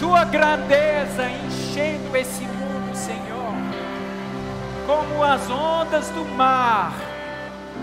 tua 0.00 0.24
grandeza 0.24 1.30
enchendo 1.30 2.16
esse 2.16 2.42
mundo, 2.42 2.96
Senhor, 2.96 3.52
como 4.86 5.22
as 5.22 5.50
ondas 5.50 6.08
do 6.08 6.24
mar, 6.24 6.94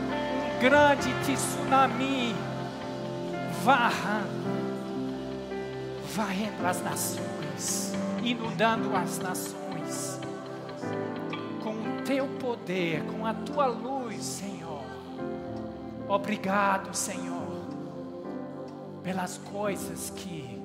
um 0.01 0.59
grande 0.59 1.13
tsunami 1.21 2.35
varrando, 3.63 4.47
varrendo 6.15 6.65
as 6.65 6.81
nações, 6.81 7.93
inundando 8.23 8.97
as 8.97 9.19
nações, 9.19 10.19
com 11.63 11.69
o 11.69 12.01
teu 12.03 12.25
poder, 12.39 13.03
com 13.03 13.27
a 13.27 13.33
tua 13.35 13.67
luz, 13.67 14.23
Senhor. 14.23 14.83
Obrigado, 16.09 16.95
Senhor, 16.95 17.61
pelas 19.03 19.37
coisas 19.37 20.09
que 20.09 20.56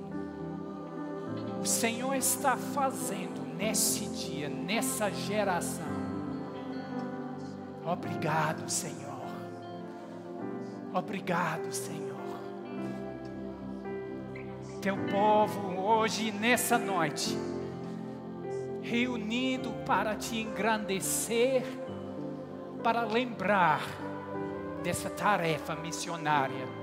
o 1.62 1.64
Senhor 1.64 2.16
está 2.16 2.57
fazendo 2.57 3.46
nesse 3.57 4.07
dia, 4.07 4.48
nessa 4.48 5.08
geração. 5.12 5.86
Obrigado, 7.86 8.68
Senhor. 8.68 9.22
Obrigado, 10.93 11.72
Senhor. 11.72 12.11
Teu 14.80 14.96
povo 15.07 15.80
hoje, 15.80 16.32
nessa 16.32 16.76
noite, 16.76 17.38
reunido 18.82 19.71
para 19.86 20.16
te 20.16 20.38
engrandecer, 20.40 21.63
para 22.82 23.04
lembrar 23.04 23.82
dessa 24.82 25.08
tarefa 25.08 25.76
missionária. 25.76 26.82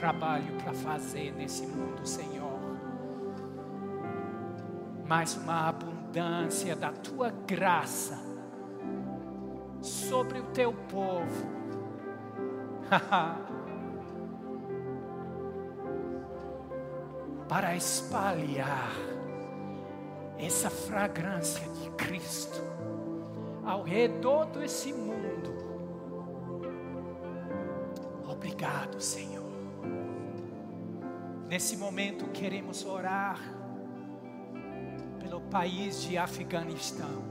Trabalho 0.00 0.54
para 0.64 0.72
fazer 0.72 1.30
nesse 1.34 1.66
mundo, 1.66 2.06
Senhor. 2.06 2.58
Mas 5.06 5.36
uma 5.36 5.68
abundância 5.68 6.74
da 6.74 6.90
tua 6.90 7.30
graça 7.46 8.18
sobre 9.82 10.38
o 10.40 10.44
teu 10.44 10.72
povo. 10.72 11.60
para 17.46 17.76
espalhar 17.76 18.90
essa 20.38 20.70
fragrância 20.70 21.68
de 21.68 21.90
Cristo 21.90 22.62
ao 23.66 23.82
redor 23.82 24.46
desse 24.46 24.94
mundo. 24.94 25.52
Obrigado, 28.26 28.98
Senhor. 28.98 29.39
Nesse 31.50 31.76
momento 31.76 32.28
queremos 32.28 32.86
orar 32.86 33.40
pelo 35.18 35.40
país 35.40 36.00
de 36.00 36.16
Afeganistão. 36.16 37.24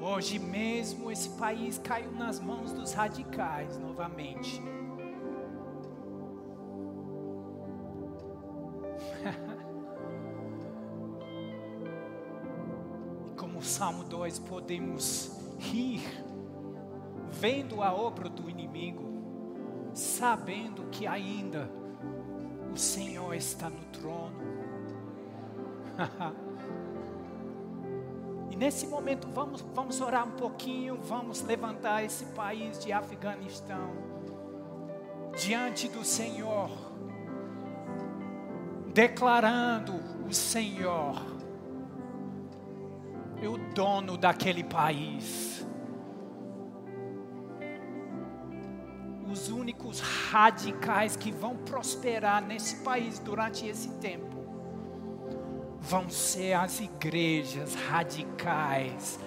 Hoje 0.00 0.36
mesmo 0.36 1.12
esse 1.12 1.28
país 1.38 1.78
caiu 1.78 2.10
nas 2.10 2.40
mãos 2.40 2.72
dos 2.72 2.94
radicais 2.94 3.78
novamente. 3.78 4.60
e 13.24 13.30
como 13.36 13.62
Salmo 13.62 14.02
2 14.02 14.40
podemos 14.40 15.30
rir 15.60 16.02
vendo 17.30 17.84
a 17.84 17.94
obra 17.94 18.28
do 18.28 18.50
inimigo, 18.50 19.04
sabendo 19.94 20.88
que 20.90 21.06
ainda 21.06 21.85
o 22.76 22.78
Senhor 22.78 23.34
está 23.34 23.70
no 23.70 23.82
trono. 23.86 24.36
e 28.52 28.56
nesse 28.56 28.86
momento 28.86 29.26
vamos, 29.32 29.62
vamos 29.74 29.98
orar 30.02 30.28
um 30.28 30.32
pouquinho, 30.32 30.98
vamos 31.00 31.40
levantar 31.40 32.04
esse 32.04 32.26
país 32.26 32.78
de 32.78 32.92
Afeganistão 32.92 33.94
diante 35.34 35.88
do 35.88 36.04
Senhor, 36.04 36.70
declarando 38.92 39.94
o 40.28 40.34
Senhor 40.34 41.34
é 43.40 43.48
o 43.48 43.56
dono 43.72 44.18
daquele 44.18 44.62
país. 44.62 45.55
Radicais 50.00 51.16
que 51.16 51.30
vão 51.30 51.56
prosperar 51.56 52.42
nesse 52.42 52.76
país 52.76 53.18
durante 53.18 53.66
esse 53.66 53.88
tempo 53.94 54.36
vão 55.88 56.10
ser 56.10 56.54
as 56.54 56.80
igrejas 56.80 57.74
radicais. 57.74 59.20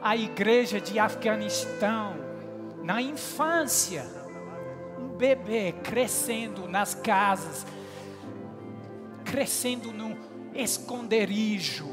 A 0.00 0.16
igreja 0.16 0.80
de 0.80 1.00
Afeganistão, 1.00 2.14
na 2.80 3.02
infância, 3.02 4.06
um 4.96 5.08
bebê 5.08 5.72
crescendo 5.82 6.68
nas 6.68 6.94
casas, 6.94 7.66
crescendo 9.24 9.92
num 9.92 10.16
esconderijo. 10.54 11.88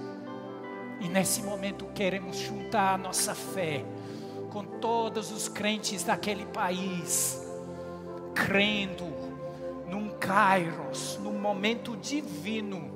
E 1.02 1.08
nesse 1.10 1.42
momento 1.42 1.88
queremos 1.96 2.38
juntar 2.38 2.94
a 2.94 2.98
nossa 3.00 3.34
fé 3.34 3.84
com 4.54 4.64
todos 4.64 5.32
os 5.32 5.50
crentes 5.50 6.04
daquele 6.04 6.46
país, 6.46 7.44
crendo 8.36 9.06
num 9.90 10.12
kairos, 10.20 11.20
num 11.24 11.40
momento 11.40 11.98
divino. 11.98 12.94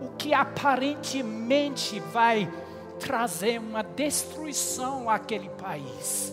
O 0.00 0.10
que 0.16 0.32
aparentemente 0.32 1.98
vai 1.98 2.48
trazer 3.00 3.58
uma 3.58 3.82
destruição 3.82 5.10
àquele 5.10 5.48
país, 5.48 6.32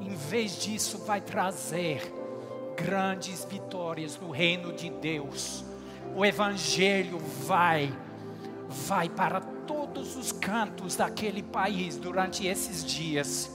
em 0.00 0.14
vez 0.14 0.62
disso, 0.62 0.98
vai 0.98 1.20
trazer 1.20 2.12
grandes 2.76 3.44
vitórias 3.44 4.16
no 4.20 4.30
reino 4.30 4.72
de 4.72 4.88
Deus. 4.88 5.64
O 6.14 6.24
Evangelho 6.24 7.18
vai, 7.18 7.92
vai 8.68 9.08
para 9.08 9.55
todos 9.66 10.16
os 10.16 10.32
cantos 10.32 10.96
daquele 10.96 11.42
país 11.42 11.96
durante 11.96 12.46
esses 12.46 12.84
dias, 12.84 13.50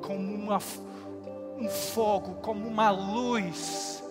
como 0.00 0.34
uma, 0.34 0.58
um 1.58 1.68
fogo, 1.68 2.34
como 2.36 2.66
uma 2.66 2.90
luz, 2.90 4.02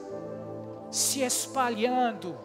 se 0.90 1.22
espalhando 1.22 2.38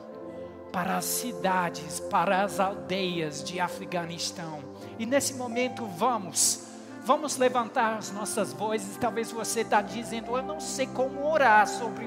para 0.73 0.99
as 0.99 1.05
cidades, 1.05 2.01
para 2.01 2.43
as 2.43 2.61
aldeias 2.61 3.43
de 3.43 3.59
Afeganistão. 3.61 4.61
E 4.99 5.07
nesse 5.07 5.35
momento 5.35 5.87
vamos 5.87 6.67
Vamos 7.07 7.37
levantar 7.37 7.99
as 7.99 8.11
nossas 8.11 8.53
vozes. 8.53 8.97
Talvez 8.97 9.31
você 9.31 9.61
está 9.61 9.81
dizendo, 9.81 10.37
eu 10.37 10.43
não 10.43 10.59
sei 10.59 10.89
como 10.89 11.25
orar 11.25 11.65
sobre 11.69 12.05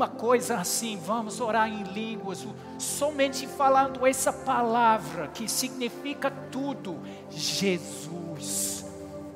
uma 0.00 0.08
coisa 0.08 0.56
assim. 0.56 0.96
Vamos 0.96 1.42
orar 1.42 1.68
em 1.68 1.82
línguas, 1.82 2.46
somente 2.78 3.46
falando 3.46 4.06
essa 4.06 4.32
palavra 4.32 5.28
que 5.28 5.46
significa 5.46 6.30
tudo. 6.50 6.98
Jesus, 7.28 8.86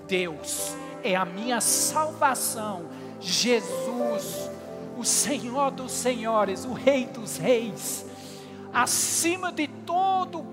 Deus, 0.08 0.74
é 1.02 1.14
a 1.14 1.26
minha 1.26 1.60
salvação. 1.60 2.86
Jesus, 3.20 4.50
o 4.96 5.04
Senhor 5.04 5.70
dos 5.70 5.92
Senhores, 5.92 6.64
o 6.64 6.72
Rei 6.72 7.04
dos 7.04 7.36
Reis, 7.36 8.06
acima 8.72 9.52
de 9.52 9.68
todo 9.68 10.46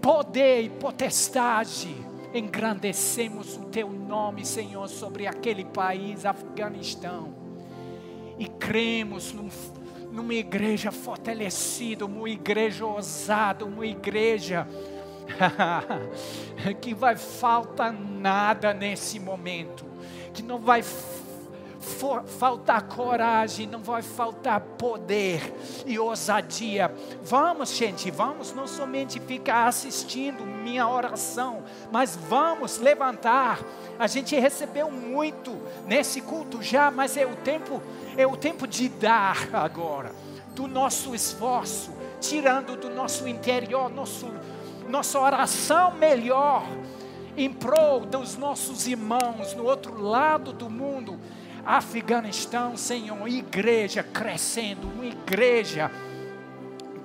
poder 0.00 0.62
e 0.62 0.70
potestade 0.70 1.94
engrandecemos 2.32 3.56
o 3.56 3.64
teu 3.64 3.90
nome, 3.90 4.44
Senhor, 4.44 4.88
sobre 4.88 5.26
aquele 5.26 5.64
país, 5.64 6.24
Afeganistão, 6.24 7.47
e 8.38 8.46
cremos 8.46 9.32
num, 9.32 9.48
numa 10.12 10.34
igreja 10.34 10.92
fortalecida, 10.92 12.06
uma 12.06 12.28
igreja 12.28 12.86
ousada, 12.86 13.64
uma 13.64 13.86
igreja 13.86 14.66
que 16.80 16.94
vai 16.94 17.16
faltar 17.16 17.92
nada 17.92 18.72
nesse 18.72 19.18
momento, 19.18 19.84
que 20.32 20.42
não 20.42 20.58
vai 20.58 20.82
for, 21.88 22.22
faltar 22.24 22.82
coragem, 22.82 23.66
não 23.66 23.80
vai 23.80 24.02
faltar 24.02 24.60
poder 24.60 25.52
e 25.86 25.98
ousadia. 25.98 26.94
Vamos, 27.24 27.70
gente, 27.70 28.10
vamos 28.10 28.52
não 28.52 28.68
somente 28.68 29.18
ficar 29.18 29.66
assistindo 29.66 30.44
minha 30.44 30.86
oração, 30.88 31.64
mas 31.90 32.14
vamos 32.14 32.78
levantar. 32.78 33.60
A 33.98 34.06
gente 34.06 34.38
recebeu 34.38 34.90
muito 34.90 35.56
nesse 35.86 36.20
culto 36.20 36.62
já, 36.62 36.90
mas 36.90 37.16
é 37.16 37.26
o 37.26 37.34
tempo, 37.36 37.82
é 38.16 38.26
o 38.26 38.36
tempo 38.36 38.66
de 38.66 38.88
dar 38.88 39.48
agora 39.52 40.12
do 40.54 40.66
nosso 40.66 41.14
esforço, 41.14 41.92
tirando 42.20 42.76
do 42.76 42.90
nosso 42.90 43.28
interior 43.28 43.88
nosso, 43.88 44.26
nossa 44.88 45.20
oração 45.20 45.92
melhor 45.92 46.64
em 47.36 47.52
prol 47.52 48.00
dos 48.00 48.36
nossos 48.36 48.88
irmãos 48.88 49.54
no 49.54 49.64
outro 49.64 50.02
lado 50.02 50.52
do 50.52 50.68
mundo. 50.68 51.16
Afeganistão, 51.68 52.78
Senhor, 52.78 53.28
igreja 53.28 54.02
crescendo, 54.02 54.88
uma 54.88 55.04
igreja 55.04 55.90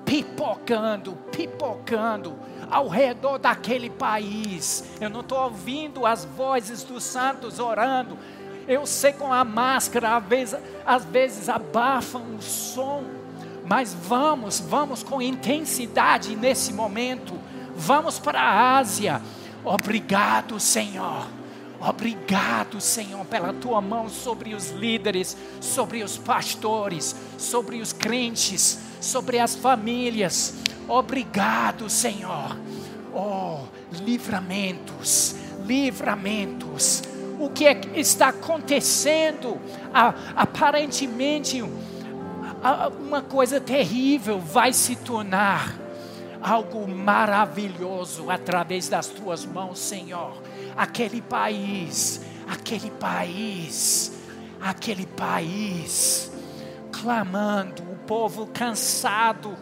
pipocando, 0.06 1.18
pipocando 1.33 2.33
ao 2.71 2.88
redor 2.88 3.39
daquele 3.39 3.89
país. 3.89 4.86
Eu 5.01 5.10
não 5.10 5.19
estou 5.19 5.38
ouvindo 5.38 6.06
as 6.06 6.24
vozes 6.24 6.81
dos 6.81 7.04
santos 7.04 7.60
orando. 7.60 8.18
Eu 8.65 8.86
sei 8.86 9.12
com 9.12 9.33
a 9.33 9.44
máscara, 9.44 10.15
às 10.15 10.24
vezes, 10.24 10.60
às 10.86 11.04
vezes 11.04 11.50
abafam 11.50 12.24
o 12.38 12.42
som, 12.42 13.04
mas 13.66 13.94
vamos, 13.94 14.62
vamos 14.62 15.04
com 15.04 15.21
intensidade 15.21 16.38
nesse 16.38 16.71
momento. 16.71 17.38
Vamos 17.75 18.18
para 18.18 18.39
a 18.39 18.77
Ásia. 18.77 19.21
Obrigado, 19.66 20.57
Senhor. 20.57 21.43
Obrigado, 21.85 22.80
Senhor, 22.80 23.25
pela 23.25 23.51
tua 23.51 23.81
mão 23.81 24.07
sobre 24.07 24.56
os 24.56 24.69
líderes, 24.71 25.35
sobre 25.59 26.01
os 26.01 26.18
pastores, 26.18 27.13
sobre 27.38 27.81
os 27.81 27.91
crentes, 27.91 28.80
sobre 29.01 29.38
as 29.38 29.53
famílias. 29.53 30.53
Obrigado, 30.88 31.89
Senhor. 31.89 32.57
Oh, 33.13 33.65
livramentos, 33.91 35.35
livramentos. 35.65 37.03
O 37.38 37.50
que 37.50 37.65
é 37.65 37.75
que 37.75 38.00
está 38.00 38.30
acontecendo? 38.30 39.59
aparentemente, 40.35 41.62
uma 43.00 43.21
coisa 43.21 43.59
terrível 43.59 44.39
vai 44.39 44.71
se 44.71 44.95
tornar 44.95 45.75
algo 46.41 46.88
maravilhoso 46.88 48.31
através 48.31 48.88
das 48.88 49.07
tuas 49.07 49.45
mãos, 49.45 49.80
Senhor. 49.80 50.41
Aquele 50.75 51.22
país, 51.22 52.22
aquele 52.48 52.92
país, 52.92 54.12
aquele 54.62 55.06
país, 55.06 56.31
clamando, 56.92 57.84
o 57.84 57.96
povo 58.08 58.48
cansado 58.48 59.58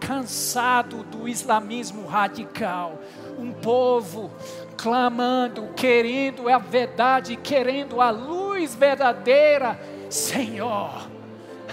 cansado 0.00 1.04
do 1.04 1.28
islamismo 1.28 2.06
radical, 2.06 2.98
um 3.38 3.52
povo 3.52 4.30
clamando, 4.76 5.68
querendo 5.76 6.48
a 6.48 6.58
verdade, 6.58 7.36
querendo 7.36 8.00
a 8.00 8.10
luz 8.10 8.74
verdadeira, 8.74 9.78
Senhor. 10.08 11.06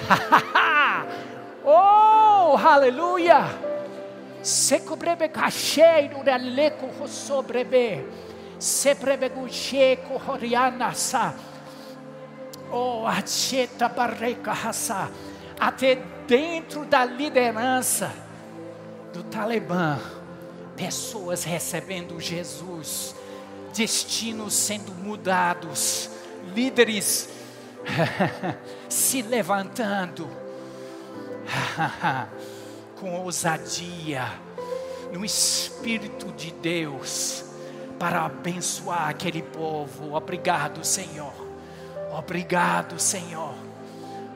oh, 1.64 2.58
aleluia! 2.58 3.46
Secobrebe 4.44 5.28
cacheiro 5.30 6.24
da 6.24 6.38
leco 6.38 7.08
sobrebe, 7.08 8.06
Até 15.60 15.96
dentro 16.28 16.86
da 16.86 17.06
liderança 17.06 18.12
do 19.14 19.24
Talibã, 19.24 20.00
pessoas 20.76 21.44
recebendo 21.44 22.20
Jesus, 22.20 23.16
destinos 23.76 24.54
sendo 24.54 24.92
mudados, 24.94 26.10
líderes 26.54 27.30
se 28.90 29.22
levantando 29.22 30.28
com 33.00 33.16
ousadia, 33.22 34.26
no 35.14 35.24
Espírito 35.24 36.32
de 36.34 36.52
Deus, 36.52 37.47
para 38.00 38.26
abençoar 38.26 39.10
aquele 39.10 39.42
povo. 39.42 40.16
Obrigado, 40.16 40.84
Senhor. 40.84 41.34
Obrigado, 42.12 43.00
Senhor. 43.00 43.54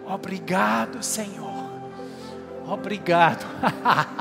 Obrigado, 0.05 1.03
Senhor. 1.03 1.69
Obrigado. 2.67 3.45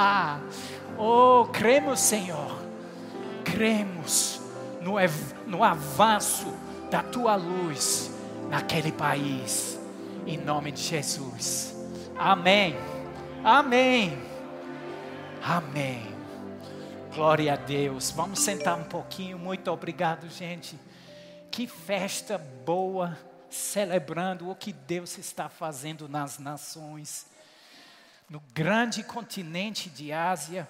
oh, 0.98 1.46
cremos, 1.52 2.00
Senhor. 2.00 2.58
Cremos 3.44 4.40
no, 4.80 4.94
no 5.46 5.64
avanço 5.64 6.52
da 6.90 7.02
tua 7.02 7.36
luz 7.36 8.10
naquele 8.48 8.92
país. 8.92 9.78
Em 10.26 10.36
nome 10.36 10.72
de 10.72 10.82
Jesus. 10.82 11.74
Amém. 12.16 12.76
Amém. 13.42 14.18
Amém. 15.42 16.09
Glória 17.14 17.54
a 17.54 17.56
Deus. 17.56 18.12
Vamos 18.12 18.38
sentar 18.38 18.78
um 18.78 18.84
pouquinho. 18.84 19.36
Muito 19.36 19.68
obrigado, 19.70 20.28
gente. 20.30 20.78
Que 21.50 21.66
festa 21.66 22.38
boa, 22.38 23.18
celebrando 23.50 24.48
o 24.48 24.54
que 24.54 24.72
Deus 24.72 25.18
está 25.18 25.48
fazendo 25.48 26.08
nas 26.08 26.38
nações 26.38 27.26
no 28.30 28.38
grande 28.54 29.02
continente 29.02 29.90
de 29.90 30.12
Ásia. 30.12 30.68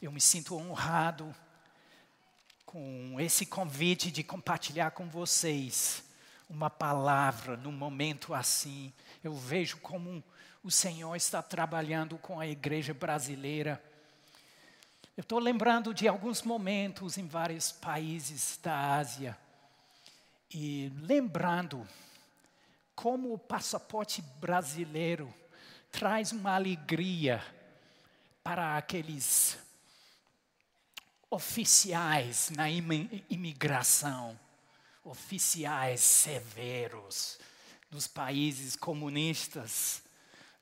Eu 0.00 0.10
me 0.10 0.22
sinto 0.22 0.56
honrado 0.56 1.34
com 2.64 3.16
esse 3.20 3.44
convite 3.44 4.10
de 4.10 4.22
compartilhar 4.22 4.92
com 4.92 5.06
vocês 5.06 6.02
uma 6.48 6.70
palavra 6.70 7.58
num 7.58 7.72
momento 7.72 8.32
assim. 8.32 8.90
Eu 9.22 9.34
vejo 9.34 9.76
como 9.76 10.24
o 10.64 10.70
Senhor 10.70 11.14
está 11.14 11.42
trabalhando 11.42 12.16
com 12.16 12.40
a 12.40 12.46
igreja 12.46 12.94
brasileira. 12.94 13.82
Eu 15.18 15.22
estou 15.22 15.40
lembrando 15.40 15.92
de 15.92 16.06
alguns 16.06 16.42
momentos 16.42 17.18
em 17.18 17.26
vários 17.26 17.72
países 17.72 18.56
da 18.62 18.94
Ásia 18.94 19.36
e 20.48 20.92
lembrando 21.00 21.84
como 22.94 23.34
o 23.34 23.38
passaporte 23.38 24.22
brasileiro 24.40 25.34
traz 25.90 26.30
uma 26.30 26.54
alegria 26.54 27.44
para 28.44 28.76
aqueles 28.76 29.58
oficiais 31.28 32.50
na 32.50 32.70
imigração, 32.70 34.38
oficiais 35.02 36.00
severos 36.00 37.40
nos 37.90 38.06
países 38.06 38.76
comunistas, 38.76 40.00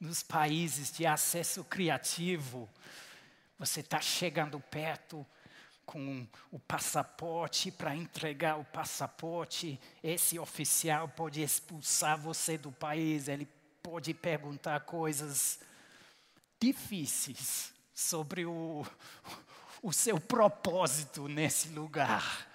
nos 0.00 0.22
países 0.22 0.90
de 0.90 1.04
acesso 1.04 1.62
criativo. 1.62 2.66
Você 3.58 3.80
está 3.80 4.00
chegando 4.00 4.60
perto 4.60 5.26
com 5.86 6.26
o 6.50 6.58
passaporte 6.58 7.70
para 7.70 7.94
entregar 7.94 8.58
o 8.58 8.64
passaporte, 8.64 9.80
esse 10.02 10.36
oficial 10.36 11.08
pode 11.08 11.40
expulsar 11.40 12.18
você 12.18 12.58
do 12.58 12.72
país, 12.72 13.28
ele 13.28 13.48
pode 13.82 14.12
perguntar 14.12 14.80
coisas 14.80 15.60
difíceis 16.60 17.72
sobre 17.94 18.44
o, 18.44 18.84
o 19.80 19.92
seu 19.92 20.18
propósito 20.18 21.28
nesse 21.28 21.68
lugar. 21.68 22.48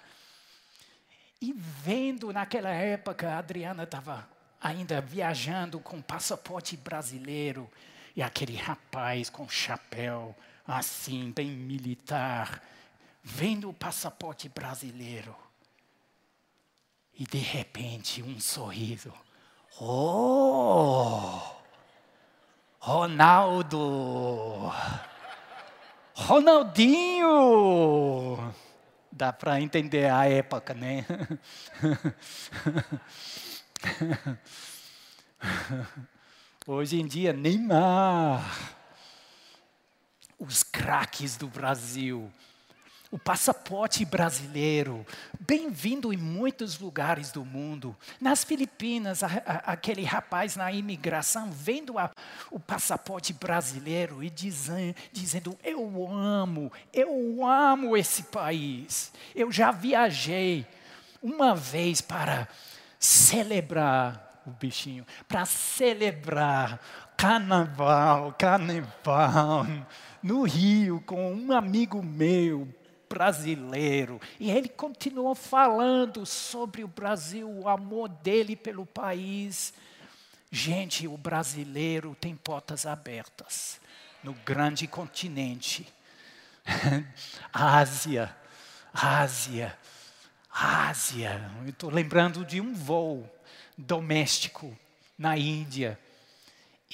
E 1.40 1.52
vendo 1.52 2.32
naquela 2.32 2.70
época, 2.70 3.30
a 3.30 3.38
Adriana 3.38 3.84
estava 3.84 4.28
ainda 4.60 5.00
viajando 5.00 5.80
com 5.80 6.00
passaporte 6.00 6.76
brasileiro 6.76 7.68
e 8.14 8.22
aquele 8.22 8.56
rapaz 8.56 9.30
com 9.30 9.48
chapéu 9.48 10.36
assim, 10.66 11.30
bem 11.32 11.50
militar, 11.50 12.62
vendo 13.22 13.68
o 13.68 13.74
passaporte 13.74 14.48
brasileiro. 14.48 15.36
E 17.18 17.26
de 17.26 17.38
repente 17.38 18.22
um 18.22 18.40
sorriso. 18.40 19.12
Oh! 19.80 21.40
Ronaldo! 22.78 24.70
Ronaldinho! 26.14 28.54
Dá 29.10 29.32
para 29.32 29.58
entender 29.60 30.08
a 30.10 30.28
época, 30.28 30.74
né? 30.74 31.06
Hoje 36.66 37.00
em 37.00 37.06
dia, 37.06 37.32
Neymar. 37.32 38.81
Os 40.44 40.64
craques 40.64 41.36
do 41.36 41.46
Brasil 41.46 42.28
o 43.12 43.18
passaporte 43.18 44.04
brasileiro, 44.06 45.06
bem-vindo 45.38 46.12
em 46.12 46.16
muitos 46.16 46.80
lugares 46.80 47.30
do 47.30 47.44
mundo. 47.44 47.94
Nas 48.18 48.42
Filipinas, 48.42 49.22
a, 49.22 49.26
a, 49.26 49.72
aquele 49.72 50.02
rapaz 50.02 50.56
na 50.56 50.72
imigração 50.72 51.52
vendo 51.52 51.96
a, 51.96 52.10
o 52.50 52.58
passaporte 52.58 53.34
brasileiro 53.34 54.24
e 54.24 54.30
dizendo, 54.30 54.96
dizendo: 55.12 55.58
Eu 55.62 56.08
amo, 56.10 56.72
eu 56.92 57.46
amo 57.46 57.96
esse 57.96 58.24
país. 58.24 59.12
Eu 59.34 59.52
já 59.52 59.70
viajei 59.70 60.66
uma 61.22 61.54
vez 61.54 62.00
para 62.00 62.48
celebrar 62.98 64.42
o 64.44 64.50
bichinho, 64.50 65.06
para 65.28 65.44
celebrar 65.44 66.80
carnaval, 67.14 68.34
carnaval 68.38 69.66
no 70.22 70.42
Rio 70.42 71.02
com 71.04 71.32
um 71.32 71.52
amigo 71.52 72.02
meu, 72.02 72.68
brasileiro. 73.08 74.20
E 74.38 74.50
ele 74.50 74.68
continuou 74.68 75.34
falando 75.34 76.24
sobre 76.24 76.84
o 76.84 76.88
Brasil, 76.88 77.50
o 77.50 77.68
amor 77.68 78.08
dele 78.08 78.56
pelo 78.56 78.86
país. 78.86 79.74
Gente, 80.50 81.06
o 81.06 81.16
brasileiro 81.16 82.16
tem 82.20 82.36
portas 82.36 82.86
abertas 82.86 83.80
no 84.22 84.32
grande 84.32 84.86
continente. 84.86 85.86
Ásia, 87.52 88.34
Ásia, 88.94 89.76
Ásia. 90.50 91.50
estou 91.66 91.90
lembrando 91.90 92.44
de 92.44 92.60
um 92.60 92.72
voo 92.72 93.28
doméstico 93.76 94.76
na 95.18 95.36
Índia. 95.36 95.98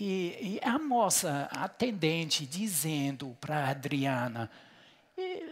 E, 0.00 0.60
e 0.60 0.60
a 0.62 0.78
moça 0.78 1.48
atendente 1.50 2.46
dizendo 2.46 3.36
para 3.40 3.68
Adriana: 3.68 4.50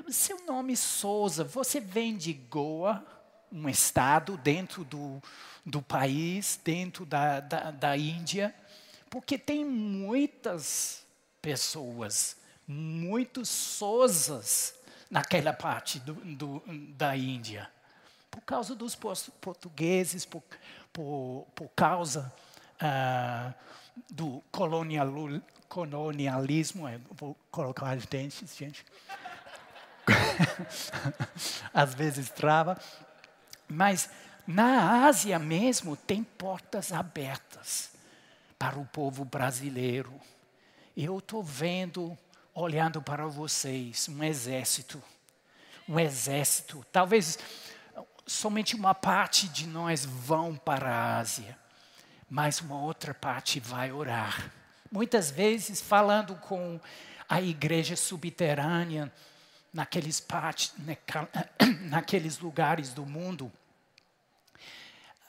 seu 0.09 0.45
nome 0.47 0.77
Souza, 0.77 1.43
você 1.43 1.81
vem 1.81 2.17
de 2.17 2.33
Goa, 2.33 3.05
um 3.51 3.69
estado 3.69 4.37
dentro 4.37 4.85
do, 4.85 5.21
do 5.65 5.83
país, 5.83 6.61
dentro 6.63 7.05
da, 7.05 7.41
da, 7.41 7.71
da 7.73 7.97
Índia, 7.97 8.55
porque 9.11 9.37
tem 9.37 9.65
muitas 9.65 11.05
pessoas, 11.43 12.37
muitos 12.69 13.49
Souzas 13.49 14.75
naquela 15.11 15.53
parte 15.53 15.99
do, 15.99 16.15
do, 16.15 16.63
da 16.97 17.17
Índia, 17.17 17.69
por 18.31 18.43
causa 18.43 18.77
dos 18.77 18.95
portugueses, 18.95 20.25
por, 20.25 20.43
por, 20.93 21.47
por 21.53 21.69
causa 21.75 22.33
uh, 22.81 23.55
do 24.11 24.43
colonial, 24.51 25.09
colonialismo, 25.69 26.87
vou 27.11 27.37
colocar 27.51 27.97
os 27.97 28.07
dentes, 28.07 28.57
gente. 28.57 28.85
Às 31.73 31.95
vezes 31.95 32.31
trava. 32.31 32.81
Mas 33.69 34.09
na 34.47 35.07
Ásia 35.07 35.39
mesmo 35.39 35.97
tem 35.97 36.23
portas 36.23 36.93
abertas 36.93 37.91
para 38.59 38.79
o 38.79 38.87
povo 38.87 39.25
brasileiro. 39.25 40.13
Eu 40.97 41.19
estou 41.19 41.43
vendo, 41.43 42.17
olhando 42.55 43.03
para 43.03 43.27
vocês, 43.27 44.09
um 44.09 44.23
exército. 44.23 45.03
Um 45.89 45.99
exército. 45.99 46.85
Talvez 46.91 47.39
somente 48.27 48.75
uma 48.75 48.95
parte 48.95 49.49
de 49.49 49.67
nós 49.67 50.05
vão 50.05 50.57
para 50.57 50.91
a 50.91 51.19
Ásia, 51.19 51.57
mas 52.29 52.61
uma 52.61 52.81
outra 52.81 53.15
parte 53.15 53.61
vai 53.61 53.93
orar. 53.93 54.53
Muitas 54.91 55.31
vezes 55.31 55.81
falando 55.81 56.35
com 56.37 56.81
a 57.29 57.41
igreja 57.41 57.97
subterrânea, 57.97 59.13
naqueles 59.73 60.21
partes, 60.21 60.73
naqueles 61.91 62.39
lugares 62.39 62.93
do 62.93 63.05
mundo, 63.05 63.53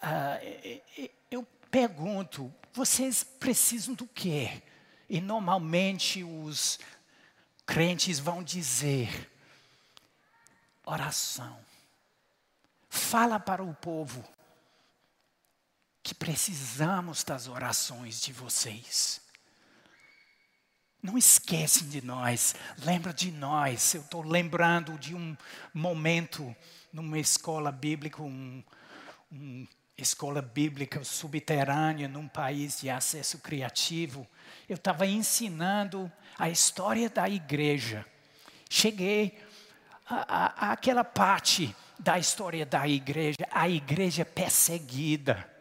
uh, 0.01 1.11
eu 1.29 1.45
pergunto, 1.69 2.53
vocês 2.73 3.23
precisam 3.23 3.93
do 3.93 4.07
quê? 4.07 4.61
E 5.09 5.19
normalmente 5.21 6.23
os 6.23 6.79
crentes 7.65 8.19
vão 8.19 8.43
dizer, 8.43 9.29
oração. 10.85 11.59
Fala 12.89 13.39
para 13.39 13.63
o 13.63 13.73
povo 13.73 14.23
que 16.07 16.15
precisamos 16.15 17.21
das 17.21 17.49
orações 17.49 18.21
de 18.21 18.31
vocês. 18.31 19.19
Não 21.03 21.17
esquecem 21.17 21.89
de 21.89 22.01
nós, 22.01 22.55
lembra 22.77 23.13
de 23.13 23.29
nós. 23.29 23.93
Eu 23.93 23.99
estou 23.99 24.21
lembrando 24.21 24.97
de 24.97 25.13
um 25.13 25.35
momento 25.73 26.55
numa 26.93 27.19
escola 27.19 27.73
bíblica, 27.73 28.21
um, 28.23 28.63
um 29.29 29.67
escola 29.97 30.41
bíblica 30.41 31.03
subterrânea 31.03 32.07
num 32.07 32.29
país 32.29 32.79
de 32.79 32.89
acesso 32.89 33.39
criativo. 33.39 34.25
Eu 34.69 34.77
estava 34.77 35.05
ensinando 35.05 36.09
a 36.39 36.49
história 36.49 37.09
da 37.09 37.27
igreja. 37.27 38.05
Cheguei 38.69 39.37
àquela 40.07 41.03
parte 41.03 41.75
da 41.99 42.17
história 42.17 42.65
da 42.65 42.87
igreja, 42.87 43.45
a 43.51 43.67
igreja 43.67 44.23
perseguida 44.23 45.56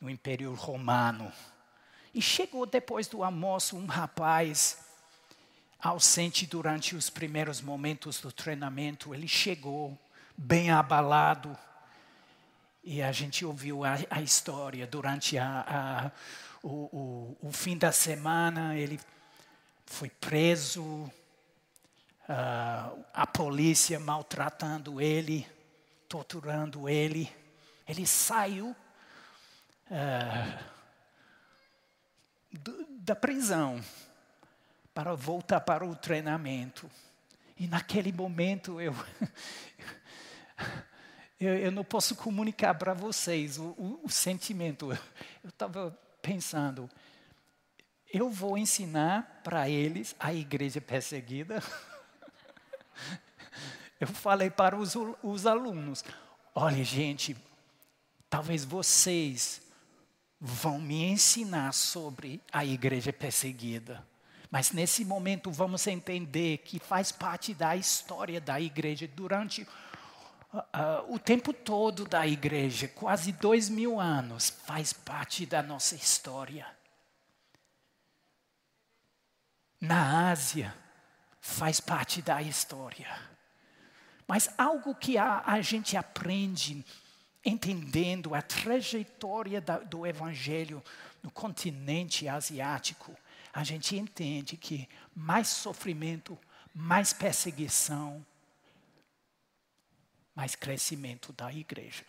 no 0.00 0.08
Império 0.08 0.54
Romano. 0.54 1.32
E 2.14 2.22
chegou 2.22 2.66
depois 2.66 3.06
do 3.06 3.22
almoço 3.22 3.76
um 3.76 3.86
rapaz 3.86 4.78
ausente 5.80 6.46
durante 6.46 6.96
os 6.96 7.08
primeiros 7.08 7.60
momentos 7.60 8.20
do 8.20 8.32
treinamento. 8.32 9.14
Ele 9.14 9.28
chegou 9.28 9.96
bem 10.36 10.70
abalado. 10.70 11.56
E 12.82 13.02
a 13.02 13.12
gente 13.12 13.44
ouviu 13.44 13.84
a, 13.84 13.98
a 14.10 14.22
história 14.22 14.86
durante 14.86 15.36
a, 15.36 15.64
a, 15.68 16.10
o, 16.62 16.68
o, 16.68 17.48
o, 17.48 17.52
fim 17.52 17.76
da 17.76 17.92
semana. 17.92 18.76
Ele 18.76 18.98
foi 19.84 20.08
preso, 20.08 20.82
uh, 22.28 23.04
a 23.12 23.26
polícia 23.26 24.00
maltratando 24.00 25.00
ele, 25.00 25.46
torturando 26.08 26.88
ele. 26.88 27.30
Ele 27.86 28.06
saiu. 28.06 28.74
Uh, 29.90 30.68
da 33.00 33.16
prisão 33.16 33.82
para 34.92 35.14
voltar 35.14 35.60
para 35.60 35.86
o 35.86 35.96
treinamento. 35.96 36.90
E 37.56 37.66
naquele 37.66 38.12
momento 38.12 38.80
eu, 38.80 38.94
eu, 41.40 41.56
eu 41.56 41.72
não 41.72 41.84
posso 41.84 42.14
comunicar 42.16 42.74
para 42.74 42.92
vocês 42.92 43.58
o, 43.58 43.68
o, 43.78 44.00
o 44.04 44.10
sentimento. 44.10 44.92
Eu 45.42 45.48
estava 45.48 45.96
pensando, 46.20 46.90
eu 48.12 48.28
vou 48.28 48.58
ensinar 48.58 49.40
para 49.42 49.68
eles 49.68 50.14
a 50.18 50.34
igreja 50.34 50.80
perseguida. 50.80 51.62
Eu 54.00 54.06
falei 54.06 54.48
para 54.48 54.76
os, 54.76 54.94
os 55.24 55.44
alunos: 55.44 56.04
olha, 56.54 56.84
gente, 56.84 57.36
talvez 58.30 58.64
vocês 58.64 59.60
vão 60.40 60.80
me 60.80 61.04
ensinar 61.04 61.72
sobre 61.72 62.40
a 62.52 62.64
igreja 62.64 63.12
perseguida. 63.12 64.06
Mas 64.50 64.72
nesse 64.72 65.04
momento 65.04 65.50
vamos 65.50 65.86
entender 65.86 66.58
que 66.58 66.78
faz 66.78 67.12
parte 67.12 67.52
da 67.52 67.76
história 67.76 68.40
da 68.40 68.60
igreja 68.60 69.06
durante 69.06 69.62
uh, 70.52 71.12
o 71.12 71.18
tempo 71.18 71.52
todo 71.52 72.04
da 72.04 72.26
igreja, 72.26 72.88
quase 72.88 73.32
dois 73.32 73.68
mil 73.68 74.00
anos, 74.00 74.48
faz 74.64 74.92
parte 74.92 75.44
da 75.44 75.62
nossa 75.62 75.94
história. 75.94 76.66
Na 79.80 80.30
Ásia, 80.30 80.74
faz 81.40 81.78
parte 81.80 82.22
da 82.22 82.40
história. 82.42 83.08
Mas 84.26 84.50
algo 84.58 84.94
que 84.94 85.16
a, 85.16 85.42
a 85.46 85.60
gente 85.60 85.96
aprende 85.96 86.84
entendendo 87.48 88.34
a 88.34 88.42
trajetória 88.42 89.60
da, 89.60 89.78
do 89.78 90.06
Evangelho 90.06 90.82
no 91.22 91.30
continente 91.30 92.28
asiático, 92.28 93.16
a 93.52 93.64
gente 93.64 93.96
entende 93.96 94.56
que 94.56 94.88
mais 95.14 95.48
sofrimento, 95.48 96.38
mais 96.74 97.12
perseguição, 97.12 98.24
mais 100.34 100.54
crescimento 100.54 101.32
da 101.32 101.52
igreja. 101.52 102.04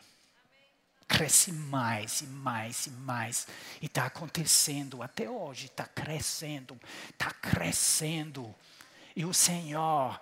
Cresce 1.08 1.52
mais 1.52 2.22
e 2.22 2.28
mais 2.28 2.86
e 2.86 2.92
mais. 2.92 3.48
E 3.82 3.88
está 3.88 4.06
acontecendo 4.06 5.02
até 5.02 5.28
hoje, 5.28 5.66
está 5.66 5.86
crescendo, 5.86 6.80
está 7.10 7.32
crescendo. 7.32 8.54
E 9.16 9.26
o 9.26 9.34
Senhor, 9.34 10.20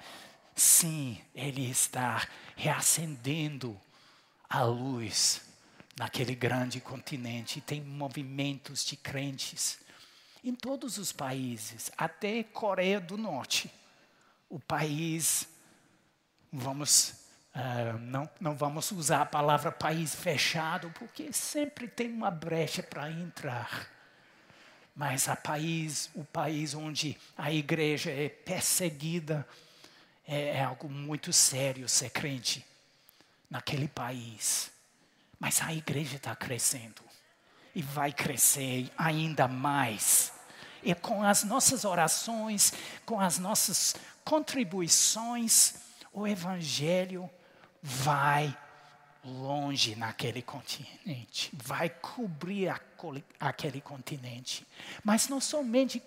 sim, 0.55 1.21
Ele 1.35 1.69
está 1.69 2.25
reacendendo 2.55 3.77
a 4.49 4.63
luz 4.63 5.41
naquele 5.97 6.35
grande 6.35 6.79
continente. 6.79 7.61
Tem 7.61 7.81
movimentos 7.81 8.85
de 8.85 8.95
crentes 8.95 9.79
em 10.43 10.53
todos 10.55 10.97
os 10.97 11.11
países, 11.11 11.91
até 11.97 12.43
Coreia 12.43 12.99
do 12.99 13.17
Norte. 13.17 13.71
O 14.49 14.59
país, 14.59 15.47
vamos, 16.51 17.09
uh, 17.53 17.97
não, 17.99 18.29
não 18.39 18.55
vamos 18.55 18.91
usar 18.91 19.21
a 19.21 19.25
palavra 19.25 19.71
país 19.71 20.15
fechado, 20.15 20.89
porque 20.97 21.33
sempre 21.33 21.87
tem 21.87 22.09
uma 22.09 22.31
brecha 22.31 22.81
para 22.81 23.11
entrar. 23.11 23.89
Mas 24.95 25.27
a 25.27 25.35
país, 25.35 26.09
o 26.15 26.23
país 26.23 26.73
onde 26.73 27.17
a 27.37 27.51
igreja 27.51 28.09
é 28.09 28.29
perseguida, 28.29 29.47
é, 30.25 30.57
é 30.57 30.63
algo 30.63 30.89
muito 30.89 31.33
sério 31.33 31.89
ser 31.89 32.09
crente 32.09 32.65
naquele 33.49 33.87
país. 33.87 34.71
Mas 35.39 35.61
a 35.61 35.73
igreja 35.73 36.17
está 36.17 36.35
crescendo 36.35 37.01
e 37.75 37.81
vai 37.81 38.11
crescer 38.11 38.89
ainda 38.97 39.47
mais. 39.47 40.33
E 40.83 40.93
com 40.95 41.23
as 41.23 41.43
nossas 41.43 41.85
orações, 41.85 42.73
com 43.05 43.19
as 43.19 43.37
nossas 43.37 43.95
contribuições, 44.23 45.75
o 46.11 46.27
Evangelho 46.27 47.29
vai 47.81 48.57
longe 49.23 49.95
naquele 49.95 50.41
continente, 50.41 51.51
vai 51.53 51.89
cobrir 51.89 52.73
aquele 53.39 53.81
continente. 53.81 54.65
Mas 55.03 55.27
não 55.27 55.39
somente 55.39 56.01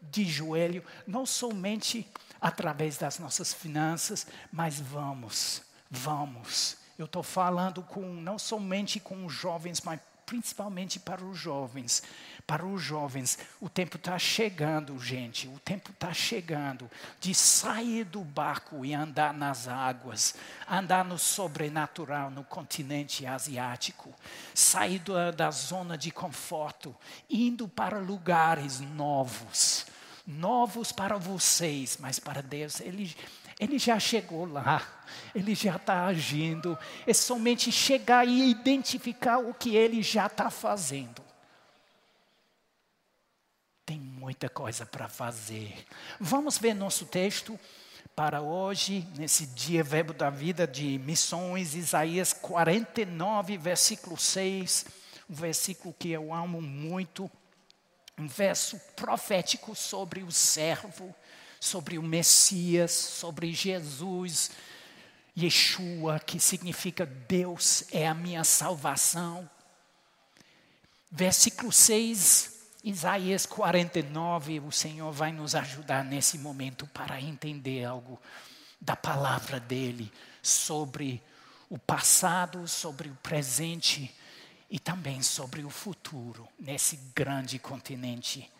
de 0.00 0.24
joelho, 0.24 0.84
não 1.06 1.24
somente 1.24 2.06
através 2.40 2.96
das 2.96 3.18
nossas 3.18 3.54
finanças, 3.54 4.26
mas 4.50 4.80
vamos, 4.80 5.62
vamos. 5.90 6.81
Eu 6.98 7.06
estou 7.06 7.22
falando 7.22 7.82
com 7.82 8.00
não 8.00 8.38
somente 8.38 9.00
com 9.00 9.24
os 9.24 9.32
jovens, 9.32 9.80
mas 9.80 10.00
principalmente 10.26 10.98
para 10.98 11.24
os 11.24 11.36
jovens. 11.36 12.02
Para 12.46 12.64
os 12.64 12.82
jovens, 12.82 13.38
o 13.60 13.68
tempo 13.68 13.96
está 13.96 14.18
chegando, 14.18 14.98
gente. 14.98 15.46
O 15.48 15.58
tempo 15.60 15.90
está 15.90 16.12
chegando 16.12 16.90
de 17.20 17.34
sair 17.34 18.04
do 18.04 18.20
barco 18.22 18.84
e 18.84 18.94
andar 18.94 19.34
nas 19.34 19.68
águas, 19.68 20.34
andar 20.68 21.04
no 21.04 21.18
sobrenatural 21.18 22.30
no 22.30 22.44
continente 22.44 23.26
asiático, 23.26 24.12
sair 24.54 24.98
da, 25.00 25.30
da 25.30 25.50
zona 25.50 25.96
de 25.96 26.10
conforto, 26.10 26.94
indo 27.28 27.68
para 27.68 27.98
lugares 27.98 28.80
novos 28.80 29.86
novos 30.26 30.92
para 30.92 31.16
vocês, 31.16 31.98
mas 32.00 32.18
para 32.18 32.40
Deus, 32.40 32.80
Ele, 32.80 33.14
ele 33.58 33.78
já 33.78 33.98
chegou 33.98 34.44
lá, 34.44 34.82
Ele 35.34 35.54
já 35.54 35.76
está 35.76 36.06
agindo. 36.06 36.78
É 37.06 37.12
somente 37.12 37.70
chegar 37.70 38.26
e 38.26 38.50
identificar 38.50 39.38
o 39.38 39.54
que 39.54 39.76
Ele 39.76 40.02
já 40.02 40.26
está 40.26 40.50
fazendo. 40.50 41.22
Tem 43.84 43.98
muita 43.98 44.48
coisa 44.48 44.86
para 44.86 45.08
fazer. 45.08 45.86
Vamos 46.20 46.56
ver 46.56 46.74
nosso 46.74 47.06
texto 47.06 47.58
para 48.14 48.42
hoje, 48.42 49.08
nesse 49.16 49.46
dia 49.46 49.82
verbo 49.82 50.12
da 50.12 50.28
vida 50.28 50.66
de 50.66 50.98
missões, 50.98 51.74
Isaías 51.74 52.32
49, 52.32 53.56
versículo 53.56 54.18
6, 54.18 54.84
um 55.30 55.34
versículo 55.34 55.94
que 55.98 56.10
eu 56.10 56.32
amo 56.32 56.60
muito, 56.60 57.30
um 58.18 58.28
verso 58.28 58.78
profético 58.94 59.74
sobre 59.74 60.22
o 60.22 60.30
servo, 60.30 61.14
sobre 61.58 61.96
o 61.96 62.02
Messias, 62.02 62.92
sobre 62.92 63.52
Jesus, 63.54 64.50
Yeshua, 65.36 66.20
que 66.20 66.38
significa 66.38 67.06
Deus 67.06 67.84
é 67.90 68.06
a 68.06 68.14
minha 68.14 68.44
salvação. 68.44 69.48
Versículo 71.10 71.72
6 71.72 72.52
Isaías 72.84 73.46
49, 73.46 74.58
o 74.58 74.72
Senhor 74.72 75.12
vai 75.12 75.30
nos 75.30 75.54
ajudar 75.54 76.04
nesse 76.04 76.36
momento 76.36 76.84
para 76.88 77.20
entender 77.20 77.84
algo 77.84 78.20
da 78.80 78.96
palavra 78.96 79.60
dele 79.60 80.12
sobre 80.42 81.22
o 81.70 81.78
passado, 81.78 82.66
sobre 82.66 83.08
o 83.08 83.14
presente 83.22 84.12
e 84.68 84.80
também 84.80 85.22
sobre 85.22 85.62
o 85.62 85.70
futuro 85.70 86.48
nesse 86.58 86.96
grande 87.14 87.56
continente. 87.56 88.50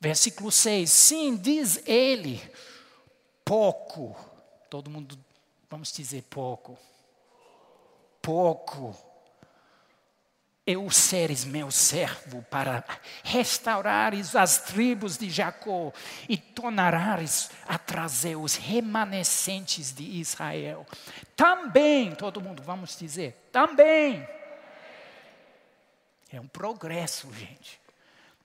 Versículo 0.00 0.50
6: 0.50 0.90
Sim, 0.90 1.36
diz 1.36 1.82
ele, 1.86 2.40
pouco, 3.44 4.16
todo 4.70 4.90
mundo, 4.90 5.18
vamos 5.68 5.92
dizer 5.92 6.22
pouco, 6.30 6.78
pouco 8.22 8.96
eu 10.68 10.90
seres 10.90 11.46
meu 11.46 11.70
servo 11.70 12.42
para 12.42 12.84
restaurares 13.24 14.36
as 14.36 14.58
tribos 14.58 15.16
de 15.16 15.30
Jacó 15.30 15.90
e 16.28 16.36
tornarares 16.36 17.50
a 17.66 17.78
trazer 17.78 18.36
os 18.36 18.54
remanescentes 18.54 19.92
de 19.94 20.02
Israel. 20.02 20.86
Também, 21.34 22.14
todo 22.14 22.42
mundo, 22.42 22.62
vamos 22.62 22.98
dizer, 22.98 23.48
também. 23.50 24.28
É 26.30 26.38
um 26.38 26.46
progresso, 26.46 27.32
gente. 27.32 27.80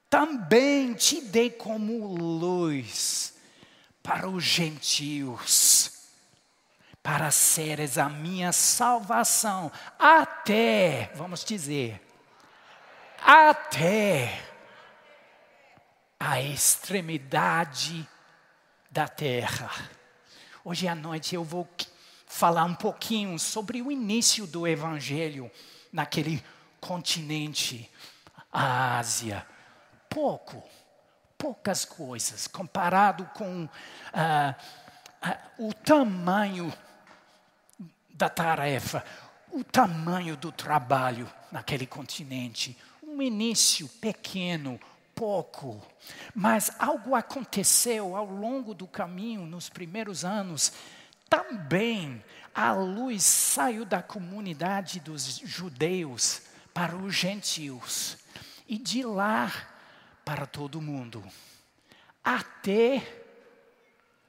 Também 0.09 0.93
te 0.93 1.19
dei 1.19 1.49
como 1.49 2.07
luz 2.15 3.33
para 4.01 4.29
os 4.29 4.45
gentios 4.45 5.92
para 7.03 7.29
seres 7.31 7.97
a 7.97 8.07
minha 8.07 8.53
salvação, 8.53 9.69
até, 9.99 11.11
vamos 11.15 11.43
dizer, 11.43 12.01
até 13.21 14.41
a 16.17 16.41
extremidade 16.41 18.07
da 18.89 19.05
terra. 19.09 19.69
Hoje 20.63 20.87
à 20.87 20.95
noite 20.95 21.35
eu 21.35 21.43
vou 21.43 21.67
falar 22.25 22.63
um 22.63 22.73
pouquinho 22.73 23.37
sobre 23.37 23.81
o 23.81 23.91
início 23.91 24.47
do 24.47 24.65
Evangelho 24.65 25.51
naquele 25.91 26.41
continente, 26.79 27.91
a 28.51 28.97
Ásia. 28.97 29.45
Pouco, 30.09 30.63
poucas 31.37 31.83
coisas, 31.83 32.47
comparado 32.47 33.25
com 33.33 33.67
ah, 34.13 34.55
ah, 35.21 35.37
o 35.57 35.73
tamanho 35.73 36.73
da 38.13 38.29
tarefa, 38.29 39.03
o 39.51 39.63
tamanho 39.63 40.37
do 40.37 40.51
trabalho 40.51 41.31
naquele 41.51 41.85
continente, 41.85 42.77
um 43.01 43.21
início 43.21 43.87
pequeno, 43.87 44.79
pouco, 45.13 45.81
mas 46.33 46.71
algo 46.79 47.15
aconteceu 47.15 48.15
ao 48.15 48.25
longo 48.25 48.73
do 48.73 48.87
caminho, 48.87 49.45
nos 49.45 49.69
primeiros 49.69 50.25
anos. 50.25 50.73
Também 51.29 52.23
a 52.53 52.71
luz 52.73 53.23
saiu 53.23 53.85
da 53.85 54.01
comunidade 54.01 54.99
dos 54.99 55.37
judeus 55.39 56.41
para 56.73 56.95
os 56.95 57.13
gentios, 57.13 58.17
e 58.67 58.77
de 58.77 59.03
lá 59.03 59.51
para 60.25 60.45
todo 60.45 60.81
mundo, 60.81 61.23
até 62.23 63.21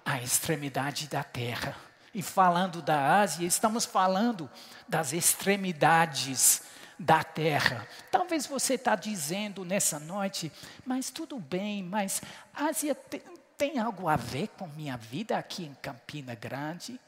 a 0.05 0.20
extremidade 0.20 1.09
da 1.09 1.23
terra. 1.23 1.77
E 2.14 2.22
falando 2.22 2.81
da 2.81 3.18
Ásia, 3.20 3.44
estamos 3.44 3.85
falando 3.85 4.48
das 4.87 5.12
extremidades 5.12 6.62
da 6.96 7.24
terra. 7.24 7.88
Talvez 8.11 8.46
você 8.46 8.74
está 8.74 8.94
dizendo 8.94 9.64
nessa 9.64 9.98
noite, 9.98 10.53
mas 10.87 11.11
tudo 11.11 11.40
bem, 11.40 11.83
mas 11.83 12.22
Ásia 12.55 12.94
tem, 12.94 13.20
tem 13.59 13.79
algo 13.81 14.09
a 14.09 14.14
ver 14.14 14.48
com 14.48 14.68
minha 14.68 14.96
vida 14.96 15.37
aqui 15.37 15.64
em 15.64 15.74
Campina 15.74 16.37
Grande? 16.37 17.00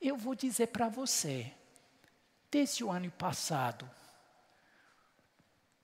Eu 0.00 0.16
vou 0.16 0.34
dizer 0.34 0.66
para 0.68 0.88
você, 0.88 1.50
desde 2.50 2.84
o 2.84 2.90
ano 2.90 3.10
passado, 3.12 3.88